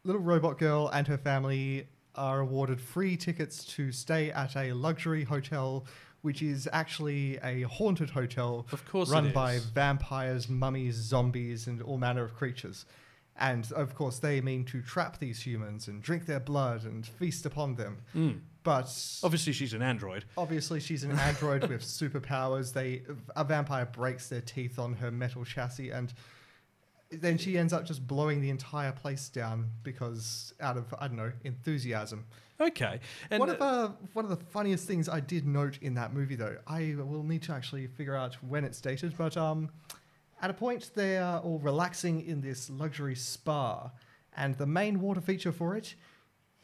[0.03, 5.23] little robot girl and her family are awarded free tickets to stay at a luxury
[5.23, 5.85] hotel,
[6.21, 11.97] which is actually a haunted hotel Of course run by vampires, mummies, zombies, and all
[11.97, 12.85] manner of creatures.
[13.35, 17.47] And of course, they mean to trap these humans and drink their blood and feast
[17.47, 17.97] upon them.
[18.15, 18.41] Mm.
[18.61, 20.25] But Obviously, she's an android.
[20.37, 22.73] Obviously, she's an android with superpowers.
[22.73, 23.01] They
[23.35, 26.13] a vampire breaks their teeth on her metal chassis, and
[27.21, 31.17] then she ends up just blowing the entire place down because out of I don't
[31.17, 32.25] know enthusiasm.
[32.59, 32.99] Okay.
[33.29, 36.35] And one of uh, one of the funniest things I did note in that movie,
[36.35, 39.69] though, I will need to actually figure out when it's dated, but um,
[40.41, 43.91] at a point they are all relaxing in this luxury spa,
[44.37, 45.95] and the main water feature for it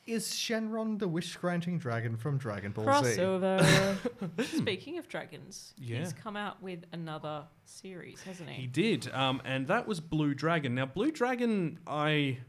[0.10, 3.18] is Shenron, the wish-granting dragon from Dragon Ball Z.
[3.18, 3.97] Crossover.
[4.57, 5.99] Speaking of dragons, Yeah.
[5.99, 8.62] he's come out with another series, hasn't he?
[8.62, 10.76] He did, um, and that was Blue Dragon.
[10.76, 12.39] Now, Blue Dragon, I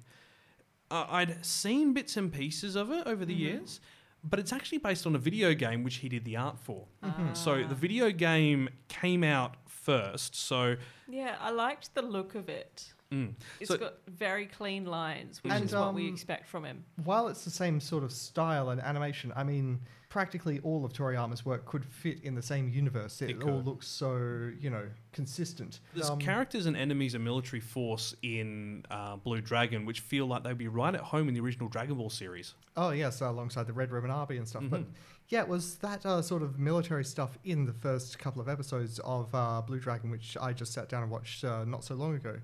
[0.91, 3.81] uh, I'd seen bits and pieces of it over the years,
[4.25, 6.87] but it's actually based on a video game which he did the art for.
[7.35, 10.35] So the video game came out first.
[10.35, 10.77] So
[11.09, 12.93] Yeah, I liked the look of it.
[13.13, 16.85] It's So- got very clean lines, which And, is what we um, expect from him.
[17.03, 21.45] While it's the same sort of style and animation, I mean, practically all of Toriyama's
[21.45, 23.21] work could fit in the same universe.
[23.21, 25.81] It, It all looks so, you know, consistent.
[25.95, 30.45] There's Um, characters and enemies and military force in uh, Blue Dragon which feel like
[30.45, 32.55] they'd be right at home in the original Dragon Ball series.
[32.77, 34.65] Oh yes, alongside the Red Ribbon Army and stuff.
[34.69, 34.93] But Mhm.
[35.29, 39.01] yeah, it was that uh, sort of military stuff in the first couple of episodes
[39.01, 42.15] of uh, Blue Dragon, which I just sat down and watched uh, not so long
[42.15, 42.39] ago.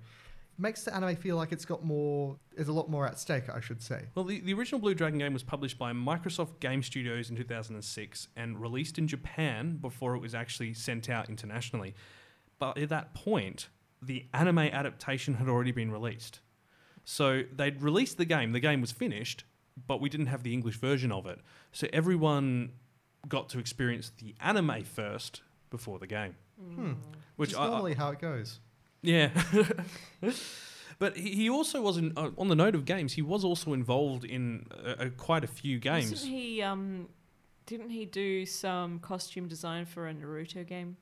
[0.59, 3.61] Makes the anime feel like it's got more, is a lot more at stake, I
[3.61, 4.07] should say.
[4.15, 8.29] Well, the, the original Blue Dragon game was published by Microsoft Game Studios in 2006
[8.37, 11.95] and released in Japan before it was actually sent out internationally.
[12.59, 13.69] But at that point,
[14.01, 16.41] the anime adaptation had already been released.
[17.05, 19.45] So they'd released the game, the game was finished,
[19.87, 21.39] but we didn't have the English version of it.
[21.73, 22.73] So everyone
[23.29, 26.35] got to experience the anime first before the game.
[26.59, 26.93] Hmm.
[27.37, 28.61] Which is I- I- normally how it goes.
[29.07, 29.31] Yeah.
[30.99, 33.73] but he he also was, in, uh, on the note of games, he was also
[33.73, 36.11] involved in uh, uh, quite a few games.
[36.11, 36.63] Wasn't he?
[36.63, 37.09] Um,
[37.67, 40.97] didn't he do some costume design for a Naruto game?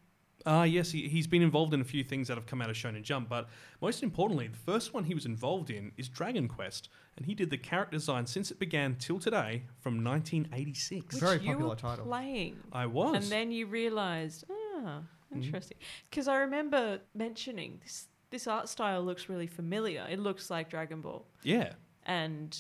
[0.47, 2.77] Ah, yes, he, he's been involved in a few things that have come out of
[2.77, 3.49] Shonen Jump, but
[3.81, 7.49] most importantly, the first one he was involved in is Dragon Quest, and he did
[7.49, 11.15] the character design since it began till today from 1986.
[11.15, 12.05] Which Very you popular were title.
[12.05, 12.59] Playing.
[12.73, 13.15] I was.
[13.15, 15.01] And then you realised, ah,
[15.35, 15.79] interesting.
[16.11, 18.09] Because I remember mentioning this.
[18.31, 20.07] This art style looks really familiar.
[20.11, 21.75] It looks like Dragon Ball, yeah.
[22.05, 22.59] and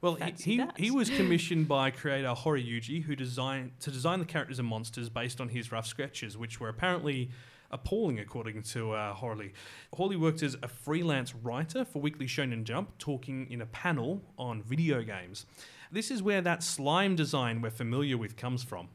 [0.00, 4.18] Well, Fancy he, he, he was commissioned by creator Horii Yuji, who designed to design
[4.18, 7.30] the characters and monsters based on his rough sketches, which were apparently
[7.70, 9.52] appalling, according to uh, Horii.
[9.94, 14.62] Horii worked as a freelance writer for Weekly Shonen Jump, talking in a panel on
[14.62, 15.46] video games.
[15.92, 18.88] This is where that slime design we're familiar with comes from.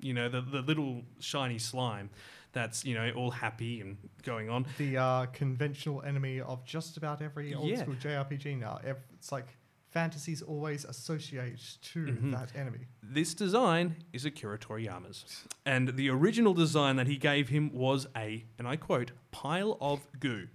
[0.00, 2.10] You know, the, the little shiny slime
[2.52, 4.66] that's, you know, all happy and going on.
[4.78, 7.82] The uh, conventional enemy of just about every old Yeah.
[7.82, 8.80] school JRPG now.
[9.14, 9.46] It's like
[9.90, 12.32] fantasies always associate to Mhm.
[12.32, 12.86] that enemy.
[13.02, 15.44] This design is Akira Toriyama's.
[15.64, 20.00] And the original design that he gave him was a, and I quote, pile of
[20.20, 20.48] goo.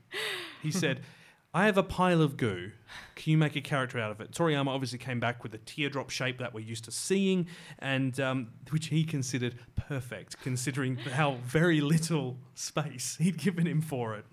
[0.61, 1.01] He said,
[1.53, 2.71] I have a pile of goo.
[3.15, 4.31] Can you make a character out of it?
[4.31, 7.47] Toriyama obviously came back with a teardrop shape that we're used to seeing,
[7.79, 14.15] and um, which he considered perfect, considering how very little space he'd given him for
[14.15, 14.25] it.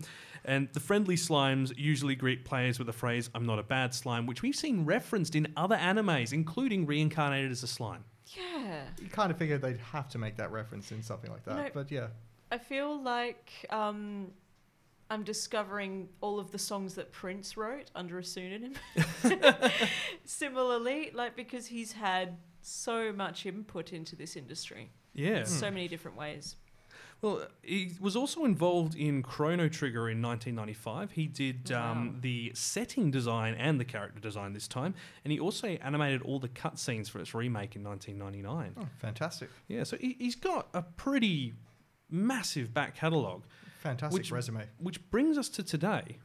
[0.44, 4.24] And the friendly slimes usually greet players with the phrase, I'm not a bad slime,
[4.26, 8.04] which we've seen referenced in other animes, including Reincarnated as a Slime.
[8.28, 11.56] yeah, You kind of figured they'd have to make that reference in something like that.
[11.56, 12.06] know- but yeah.
[12.50, 14.30] I feel like um,
[15.10, 18.74] I'm discovering all of the songs that Prince wrote under a pseudonym.
[20.24, 25.38] Similarly, like because he's had so much input into this industry, Yeah.
[25.40, 26.56] in so many different ways.
[27.20, 31.12] Well, he was also involved in Chrono Trigger in 1995.
[31.12, 31.92] He did Wow.
[31.92, 34.94] um, the setting design and the character design this time,
[35.24, 38.74] and he also animated all the cutscenes for its remake in 1999.
[38.80, 39.50] Oh, fantastic.
[39.66, 41.54] Yeah, so he, he's got a pretty
[42.08, 43.42] massive back catalogue,
[43.78, 44.66] Fantastic Which- resume.
[44.78, 46.18] which brings us to today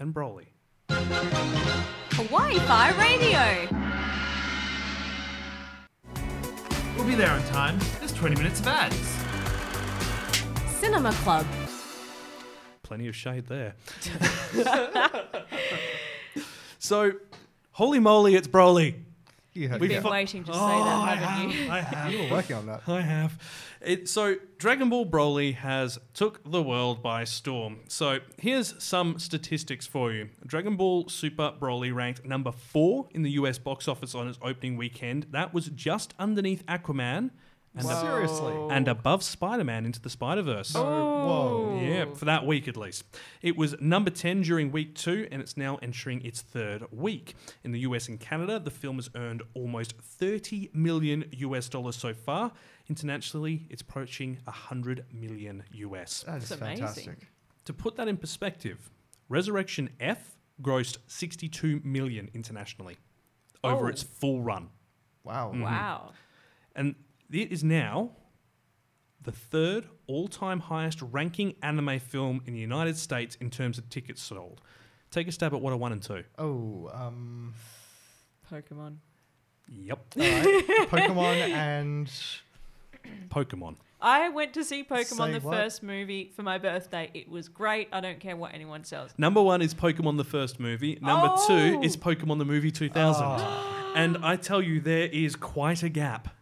[0.00, 0.46] and Broly.
[0.88, 3.68] Hawaii Fi Radio.
[6.96, 7.78] We'll be there on time.
[7.98, 8.96] There's 20 minutes of ads.
[10.80, 11.46] Cinema Club.
[12.82, 13.74] Plenty of shade there.
[16.78, 17.12] so,
[17.72, 18.94] holy moly, it's Broly.
[19.56, 21.70] You had, We've Been fu- waiting to say Oh, I that, haven't you?
[21.70, 22.12] I have.
[22.12, 22.82] you were working on that.
[22.86, 23.38] I have.
[23.80, 27.80] It, so Dragon Ball Broly has took the world by storm.
[27.88, 30.28] So here's some statistics for you.
[30.46, 34.76] Dragon Ball Super Broly ranked number four in the US box office on its opening
[34.76, 35.26] weekend.
[35.30, 37.30] That was just underneath Aquaman
[37.76, 38.54] and, ab- Seriously.
[38.70, 40.74] and above Spider-Man into the Spider-Verse.
[40.74, 40.82] Oh.
[40.82, 41.80] whoa.
[41.82, 43.04] Yeah, for that week at least.
[43.42, 47.34] It was number 10 during week two, and it's now entering its third week.
[47.64, 52.14] In the US and Canada, the film has earned almost 30 million US dollars so
[52.14, 52.52] far.
[52.88, 56.22] Internationally, it's approaching 100 million US.
[56.26, 56.86] That is That's amazing.
[56.86, 57.28] fantastic.
[57.66, 58.90] To put that in perspective,
[59.28, 62.96] Resurrection F grossed 62 million internationally
[63.64, 63.88] over Oh.
[63.88, 64.68] its full run.
[65.24, 65.52] Wow.
[65.54, 65.62] Mm.
[65.62, 66.12] Wow.
[66.76, 66.94] And
[67.30, 68.10] it is now
[69.22, 73.88] the third all time highest ranking anime film in the United States in terms of
[73.90, 74.60] tickets sold.
[75.10, 76.24] Take a stab at what are one and two.
[76.38, 77.54] Oh, um,
[78.50, 78.96] Pokemon.
[79.68, 79.98] Yep.
[80.16, 80.64] all right.
[80.90, 82.10] Pokemon and
[83.28, 83.76] Pokemon.
[84.00, 85.56] I went to see Pokemon Say the what?
[85.56, 87.10] first movie for my birthday.
[87.14, 87.88] It was great.
[87.92, 89.10] I don't care what anyone says.
[89.16, 90.98] Number one is Pokemon the first movie.
[91.00, 93.24] Number two is Pokemon the movie 2000.
[93.24, 93.72] Ah.
[93.96, 96.35] And I tell you, there is quite a gap.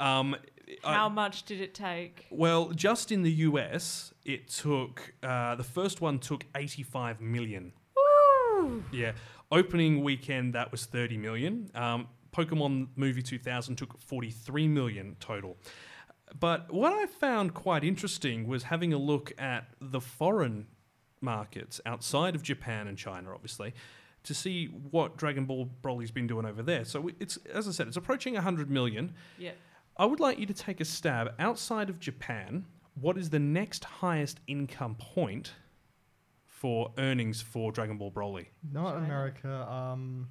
[0.00, 0.36] Um,
[0.84, 2.26] I- How much did it take?
[2.30, 7.72] Well, just in the US, it took uh, the first one took 85 million.
[8.92, 9.12] Yeah,
[9.50, 11.70] opening weekend that was 30 million.
[11.74, 15.56] Um, Pokemon Movie 2000 took 43 million total.
[16.38, 20.66] But what I found quite interesting was having a look at the foreign
[21.20, 23.74] markets outside of Japan and China, obviously,
[24.24, 26.84] to see what Dragon Ball Broly's been doing over there.
[26.84, 29.14] So it's, as I said, it's approaching 100 million.
[29.38, 29.52] Yeah.
[29.96, 32.66] I would like you to take a stab outside of Japan.
[32.94, 35.54] What is the next highest income point
[36.46, 38.46] for earnings for Dragon Ball Broly?
[38.70, 39.04] Not China?
[39.04, 39.70] America.
[39.70, 40.28] Um,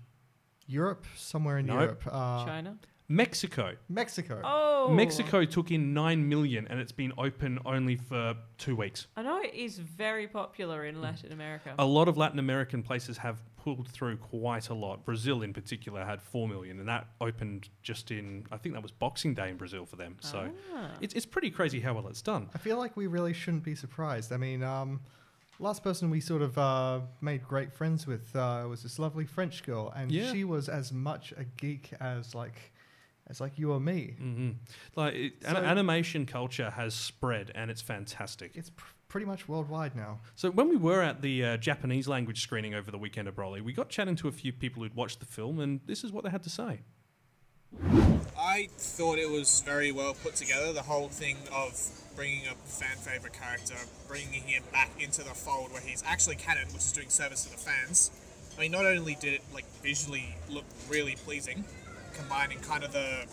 [0.68, 1.80] Europe, somewhere in Nope.
[1.80, 2.04] Europe.
[2.12, 2.78] Uh, China.
[3.12, 3.74] Mexico.
[3.90, 4.40] Mexico.
[4.44, 4.90] Oh.
[4.94, 9.08] Mexico took in 9 million and it's been open only for two weeks.
[9.18, 11.74] I know it is very popular in Latin America.
[11.80, 15.04] A lot of Latin American places have pulled through quite a lot.
[15.06, 18.92] Brazil, in particular, had 4 million and that opened just in, I think that was
[18.92, 20.16] Boxing Day in Brazil for them.
[20.20, 20.92] So Ah.
[21.02, 22.48] it's, it's pretty crazy how well it's done.
[22.54, 24.32] I feel like we really shouldn't be surprised.
[24.32, 25.00] I mean, um,
[25.58, 29.64] last person we sort of uh, made great friends with uh, was this lovely French
[29.64, 30.32] girl, and Yeah.
[30.32, 32.72] she was as much a geek as like
[33.30, 34.16] as like you or me.
[34.18, 34.50] hmm
[34.96, 38.52] Like it, an- animation culture has spread and it's fantastic.
[38.56, 40.20] It's pr- pretty much worldwide now.
[40.36, 43.62] So when we were at the uh, Japanese language screening over the weekend of Broly,
[43.62, 46.24] we got chatting to a few people who'd watched the film, and this is what
[46.24, 46.80] they had to say.
[48.38, 50.74] I thought it was very well put together.
[50.74, 51.80] The whole thing of
[52.16, 53.76] bringing a fan favorite character,
[54.08, 57.52] bringing him back into the fold where he's actually canon, which is doing service to
[57.52, 58.12] the fans.
[58.58, 61.64] I mean, not only did it like visually look really pleasing,
[62.20, 63.26] combining kind of the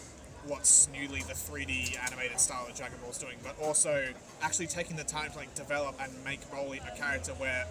[0.46, 4.08] what's newly the 3D animated style that Dragon Ball is doing, but also
[4.40, 7.66] actually taking the time to like develop and make Broly a character where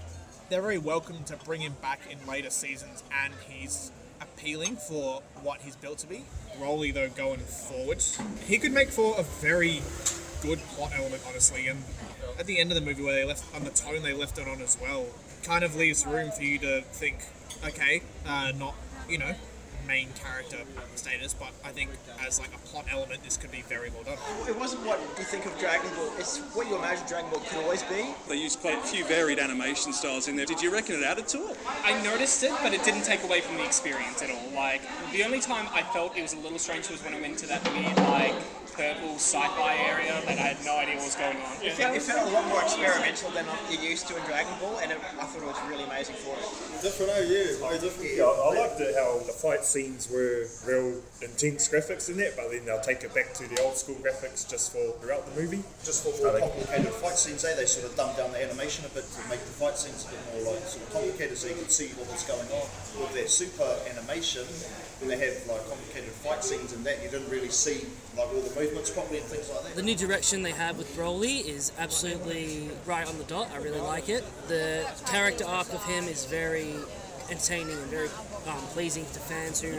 [0.49, 3.91] they're very welcome to bring him back in later seasons and he's
[4.21, 6.25] appealing for what he's built to be.
[6.59, 8.03] Broly though going forward,
[8.45, 9.81] he could make for a very
[10.41, 11.81] good plot element honestly and
[12.37, 14.47] at the end of the movie where they left on the tone they left it
[14.47, 15.07] on as well
[15.43, 17.17] kind of leaves room for you to think
[17.65, 18.75] okay uh, not
[19.09, 19.33] you know
[19.87, 20.57] main character
[20.95, 21.89] status but I think
[22.25, 24.17] as like a plot element this could be very well done
[24.47, 26.11] It wasn't what you think of Dragon Ball.
[26.17, 28.13] It's what you imagine Dragon Ball could always be.
[28.27, 30.45] They used quite a few varied animation styles in there.
[30.45, 31.57] Did you reckon it added to it?
[31.83, 34.51] I noticed it, but it didn't take away from the experience at all.
[34.55, 34.81] Like
[35.11, 37.47] the only time I felt it was a little strange was when I went to
[37.47, 38.35] that weird like
[38.75, 41.55] purple sci-fi area that I had no idea what was going on.
[41.63, 44.79] It felt, it felt a lot more experimental than you're used to in Dragon Ball,
[44.83, 46.47] and it, I thought it was really amazing for it.
[46.83, 48.11] Different, oh yeah, very different.
[48.11, 52.35] Yeah, I, I liked it how the fight scenes were real intense graphics in that,
[52.35, 55.39] but then they'll take it back to the old school graphics just for throughout the
[55.39, 55.63] movie.
[55.83, 57.55] Just for more complicated fight scenes, eh?
[57.55, 60.11] They sort of dumbed down the animation a bit to make the fight scenes a
[60.11, 62.67] bit more like sort of complicated, so you could see what was going on.
[62.99, 64.43] With their super animation,
[64.99, 67.85] when they have like complicated fight scenes and that, you didn't really see
[68.17, 69.75] like all the movements properly and things like that.
[69.75, 73.49] The new direction they have with Broly is absolutely right on the dot.
[73.53, 74.23] I really like it.
[74.47, 76.75] The character arc of him is very
[77.29, 78.09] entertaining and very
[78.47, 79.73] um, pleasing to fans who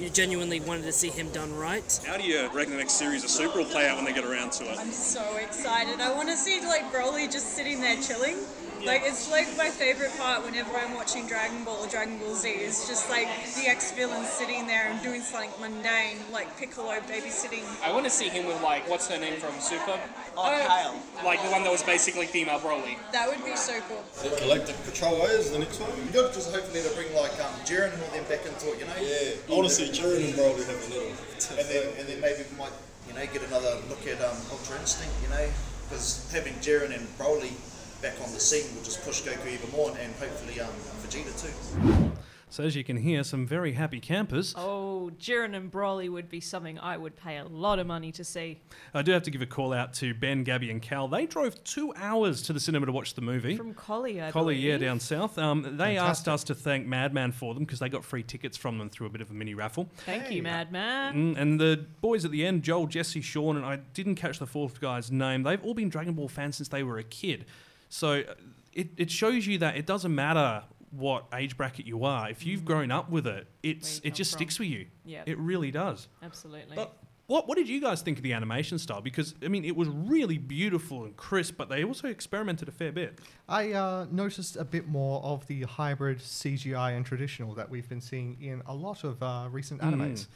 [0.00, 2.00] you genuinely wanted to see him done right.
[2.04, 4.24] How do you reckon the next series of Super will play out when they get
[4.24, 4.78] around to it?
[4.78, 6.00] I'm so excited.
[6.00, 8.38] I want to see like Broly just sitting there chilling.
[8.84, 12.50] Like it's like my favorite part whenever I'm watching Dragon Ball or Dragon Ball Z
[12.50, 17.64] is just like the ex villain sitting there and doing something mundane, like Piccolo babysitting.
[17.82, 19.98] I want to see him with like what's her name from Super?
[20.36, 21.24] Oh, Kale.
[21.24, 22.98] Like the one that was basically female Broly.
[23.12, 24.04] That would be so cool.
[24.22, 25.90] The Galactic Patrol is the next one.
[26.12, 28.84] Good, because hopefully they'll bring like um, Jiren and all them back into it, you
[28.84, 29.00] know?
[29.00, 31.12] Yeah, I want to see Jiren and Broly have a little.
[31.56, 32.76] and then and then maybe we might
[33.08, 35.48] you know get another look at um, Ultra Instinct, you know,
[35.88, 37.56] because having Jiren and Broly
[38.02, 40.70] back on the scene will just push Goku even more, and hopefully um,
[41.02, 42.10] Vegeta too.
[42.54, 44.54] So as you can hear, some very happy campers.
[44.56, 48.22] Oh, Jiren and Broly would be something I would pay a lot of money to
[48.22, 48.60] see.
[48.94, 51.08] I do have to give a call out to Ben, Gabby, and Cal.
[51.08, 53.56] They drove two hours to the cinema to watch the movie.
[53.56, 55.36] From Collie, I Collie, yeah, down south.
[55.36, 58.78] Um, they asked us to thank Madman for them because they got free tickets from
[58.78, 59.90] them through a bit of a mini raffle.
[60.06, 61.34] Thank you, Madman.
[61.34, 64.46] Mm, and the boys at the end, Joel, Jesse, Sean, and I didn't catch the
[64.46, 65.42] fourth guy's name.
[65.42, 67.46] They've all been Dragon Ball fans since they were a kid.
[67.94, 68.34] So uh,
[68.72, 72.28] it, it shows you that it doesn't matter what age bracket you are.
[72.28, 74.86] If you've grown up with it, it's it just sticks with you.
[75.04, 75.22] Yeah.
[75.26, 76.08] It really does.
[76.20, 76.74] Absolutely.
[76.74, 79.00] But what what did you guys think of the animation style?
[79.00, 82.90] Because I mean, it was really beautiful and crisp, but they also experimented a fair
[82.90, 83.20] bit.
[83.48, 88.00] I uh, noticed a bit more of the hybrid CGI and traditional that we've been
[88.00, 89.94] seeing in a lot of uh, recent Mm.
[89.94, 90.26] animes.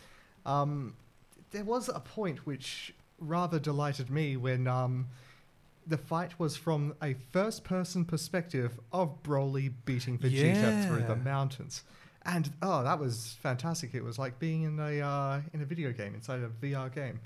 [0.47, 0.95] Um,
[1.51, 5.09] there was a point which rather delighted me when um,
[5.89, 11.83] the fight was from a first person perspective of Broly beating Vegeta through the mountains.
[12.25, 13.95] And oh, that was fantastic!
[13.95, 17.21] It was like being in a uh, in a video game inside a VR game.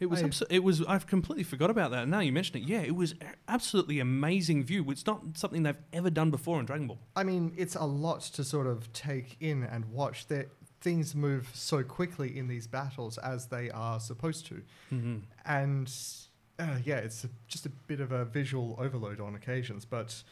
[0.00, 2.08] It was abso- it was I've completely forgot about that.
[2.08, 3.14] Now you mention it, yeah, it was
[3.48, 4.90] absolutely amazing view.
[4.90, 6.98] It's not something they've ever done before in Dragon Ball.
[7.14, 10.26] I mean, it's a lot to sort of take in and watch.
[10.28, 10.48] That
[10.80, 15.20] things move so quickly in these battles as they are supposed to, Mhm.
[15.44, 15.92] and
[16.60, 20.22] uh, yeah, it's a, just a bit of a visual overload on occasions, but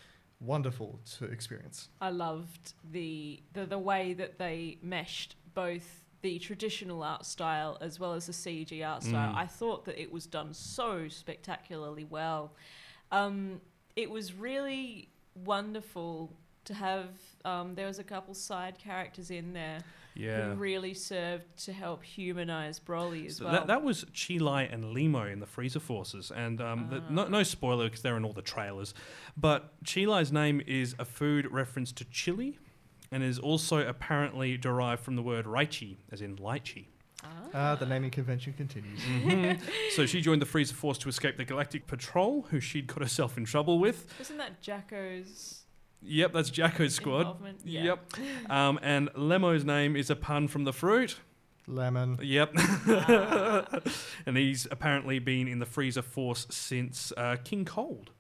[0.41, 1.89] wonderful to experience.
[2.01, 7.99] I loved the, the the way that they meshed both the traditional art style as
[8.01, 9.33] well as the CG art style.
[9.33, 9.37] Mm.
[9.37, 12.53] I thought that it was done so spectacularly well.
[13.13, 13.61] Um,
[13.97, 15.09] it was really
[15.45, 16.33] wonderful
[16.65, 17.09] to have.
[17.45, 19.81] Um, there was a couple side characters in there
[20.19, 20.49] Yeah.
[20.51, 23.53] who really served to help humanize Broly as So well.
[23.55, 27.43] that, that was Chilai and Lemo in the Frieza Forces, and um, the, no, no
[27.45, 28.95] spoiler because they're in all the trailers.
[29.37, 32.59] But Chilai's name is a food reference to chili,
[33.13, 36.87] and is also apparently derived from the word Raichi, as in lychee.
[37.55, 39.01] Ah, the naming convention continues.
[39.01, 39.59] Mhm.
[39.93, 43.39] so she joined the Frieza Force to escape the Galactic Patrol, who she'd got herself
[43.39, 44.13] in trouble with.
[44.19, 45.63] Wasn't that Jacko's?
[46.03, 47.37] Yep, that's Jacko's squad.
[47.65, 47.83] Yeah.
[47.85, 48.13] Yep.
[48.51, 51.17] Um, and Lemo's name is a pun from the fruit.
[51.67, 52.19] Lemon.
[52.23, 52.53] Yep.
[54.27, 58.11] and he's apparently been in the Frieza Force since uh, King Cold.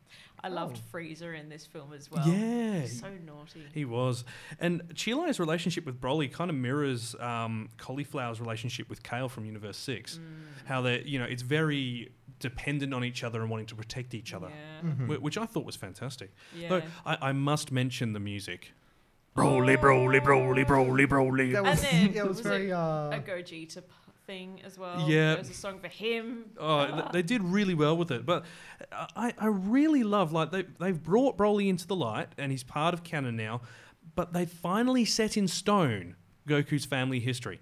[0.42, 0.96] I loved Oh.
[0.96, 2.26] Frieza in this film as well.
[2.28, 2.86] Yeah.
[2.86, 3.64] So naughty.
[3.74, 4.24] He was.
[4.60, 9.78] And Chilai's relationship with Broly kind of mirrors um, Caulifla's relationship with Kale from Universe
[9.78, 10.20] 6.
[10.66, 14.32] How they're, you know, it's very dependent on each other and wanting to protect each
[14.34, 14.90] other, Yeah.
[14.90, 15.18] Mhm.
[15.20, 16.32] which I thought was fantastic.
[16.56, 16.68] Yeah.
[16.68, 18.72] Though I, I must mention the music.
[19.36, 21.52] Broly, Broly, Broly, Broly, Broly.
[21.52, 22.70] That and then yeah, it was, very.
[22.70, 23.82] it uh, a Gogeta
[24.26, 25.08] thing as well.
[25.08, 25.30] Yeah.
[25.30, 26.46] There was a song for him.
[26.58, 28.26] Oh, th- they did really well with it.
[28.26, 28.44] But
[28.90, 32.94] I, I really love like they they've brought Broly into the light and he's part
[32.94, 33.60] of canon now.
[34.16, 36.16] But they finally set in stone
[36.48, 37.60] Goku's family history.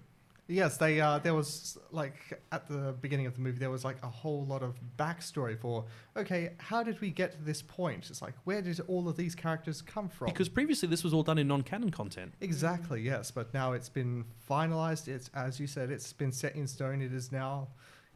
[0.49, 1.01] Yes, they.
[1.01, 4.45] Uh, there was like at the beginning of the movie, there was like a whole
[4.45, 5.85] lot of backstory for.
[6.15, 8.09] Okay, how did we get to this point?
[8.09, 10.27] It's like where did all of these characters come from?
[10.27, 12.33] Because previously this was all done in non-canon content.
[12.41, 15.07] exactly yes, but now it's been finalized.
[15.09, 17.01] It's as you said, it's been set in stone.
[17.01, 17.67] It is now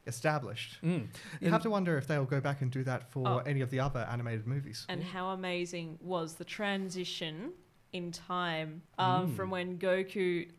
[0.08, 0.82] established.
[0.82, 0.90] Mm.
[0.90, 1.08] You
[1.42, 3.38] And- have to wonder if they'll go back and do that for Oh.
[3.40, 4.86] any of the other animated movies.
[4.90, 7.52] And how amazing was the transition
[7.94, 9.36] in time um, Mm.
[9.36, 10.50] from when Goku,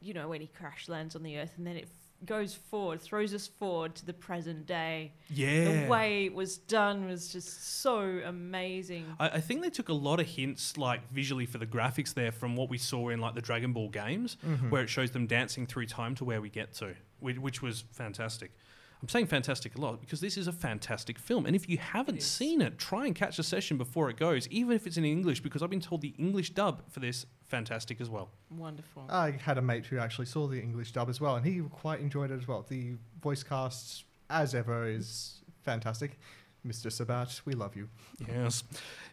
[0.00, 3.00] you know, when he crash lands on the Earth and then it f- goes forward,
[3.00, 5.12] throws us forward to the present day.
[5.28, 5.82] Yeah.
[5.84, 9.06] The way it was done was just so amazing.
[9.18, 12.32] I, I think they took a lot of hints, like visually for the graphics there,
[12.32, 14.70] from what we saw in like the Dragon Ball games, Mhm.
[14.70, 17.84] where it shows them dancing through time to where we get to, which, which was
[17.92, 18.52] fantastic.
[19.00, 22.20] I'm saying fantastic a lot because this is a fantastic film, and if you haven't
[22.22, 25.40] seen it, try and catch a session before it goes, even if it's in English,
[25.40, 28.30] because I've been told the English dub for this fantastic as well.
[28.50, 29.04] Wonderful.
[29.08, 32.00] I had a mate who actually saw the English dub as well, and he quite
[32.00, 32.66] enjoyed it as well.
[32.68, 36.18] The voice cast, as ever, is fantastic.
[36.66, 36.90] Mr.
[36.90, 37.88] Sabat, we love you.
[38.26, 38.64] Yes,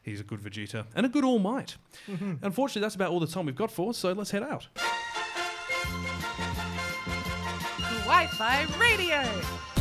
[0.02, 1.76] he's a good Vegeta and a good All Might.
[2.08, 2.40] Mhm.
[2.42, 4.68] Unfortunately, that's about all the time we've got for, so let's head out.
[8.08, 9.75] Wi-Fi radio.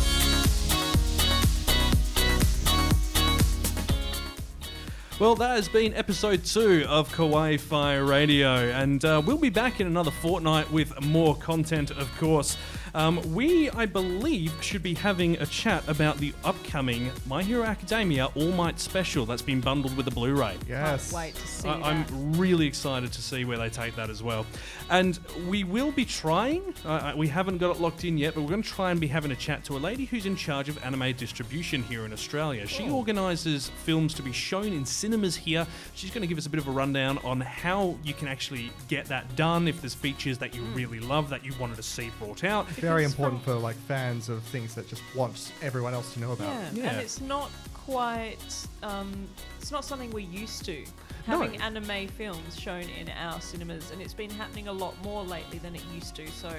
[5.24, 9.80] Well, that has been episode two of Kawaii Fire Radio, and uh, we'll be back
[9.80, 12.58] in another fortnight with more content, of course.
[12.94, 18.26] Um, we, I believe, should be having a chat about the upcoming My Hero Academia
[18.36, 20.56] All Might special that's been bundled with the Blu ray.
[20.68, 21.10] Yes.
[21.10, 21.84] Can't wait to see I- that.
[21.84, 24.46] I'm really excited to see where they take that as well.
[24.90, 25.18] And
[25.48, 28.50] we will be trying, uh, uh, we haven't got it locked in yet, but we're
[28.50, 30.80] going to try and be having a chat to a lady who's in charge of
[30.84, 32.66] anime distribution here in Australia.
[32.66, 35.66] She organises films to be shown in cinemas here.
[35.94, 38.70] She's going to give us a bit of a rundown on how you can actually
[38.88, 42.10] get that done, if there's features that you really love that you wanted to see
[42.18, 42.66] brought out.
[42.68, 46.72] Very important for like fans of things that just want everyone else to know about.
[46.74, 46.90] Yeah.
[46.90, 48.36] and it's not quite.
[48.82, 49.28] Um,
[49.60, 50.84] it's not something we're used to
[51.28, 51.38] No.
[51.38, 55.58] having anime films shown in our cinemas, and it's been happening a lot more lately
[55.58, 56.26] than it used to.
[56.28, 56.50] So,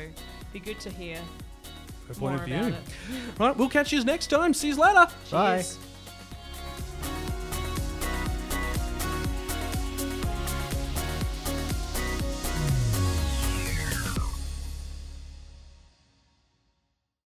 [0.53, 2.75] be good to hear Her more point of about view.
[2.75, 3.39] it.
[3.39, 4.53] Right, we'll catch you next time.
[4.53, 5.07] See you later.
[5.31, 5.57] Bye.
[5.63, 5.79] Cheers.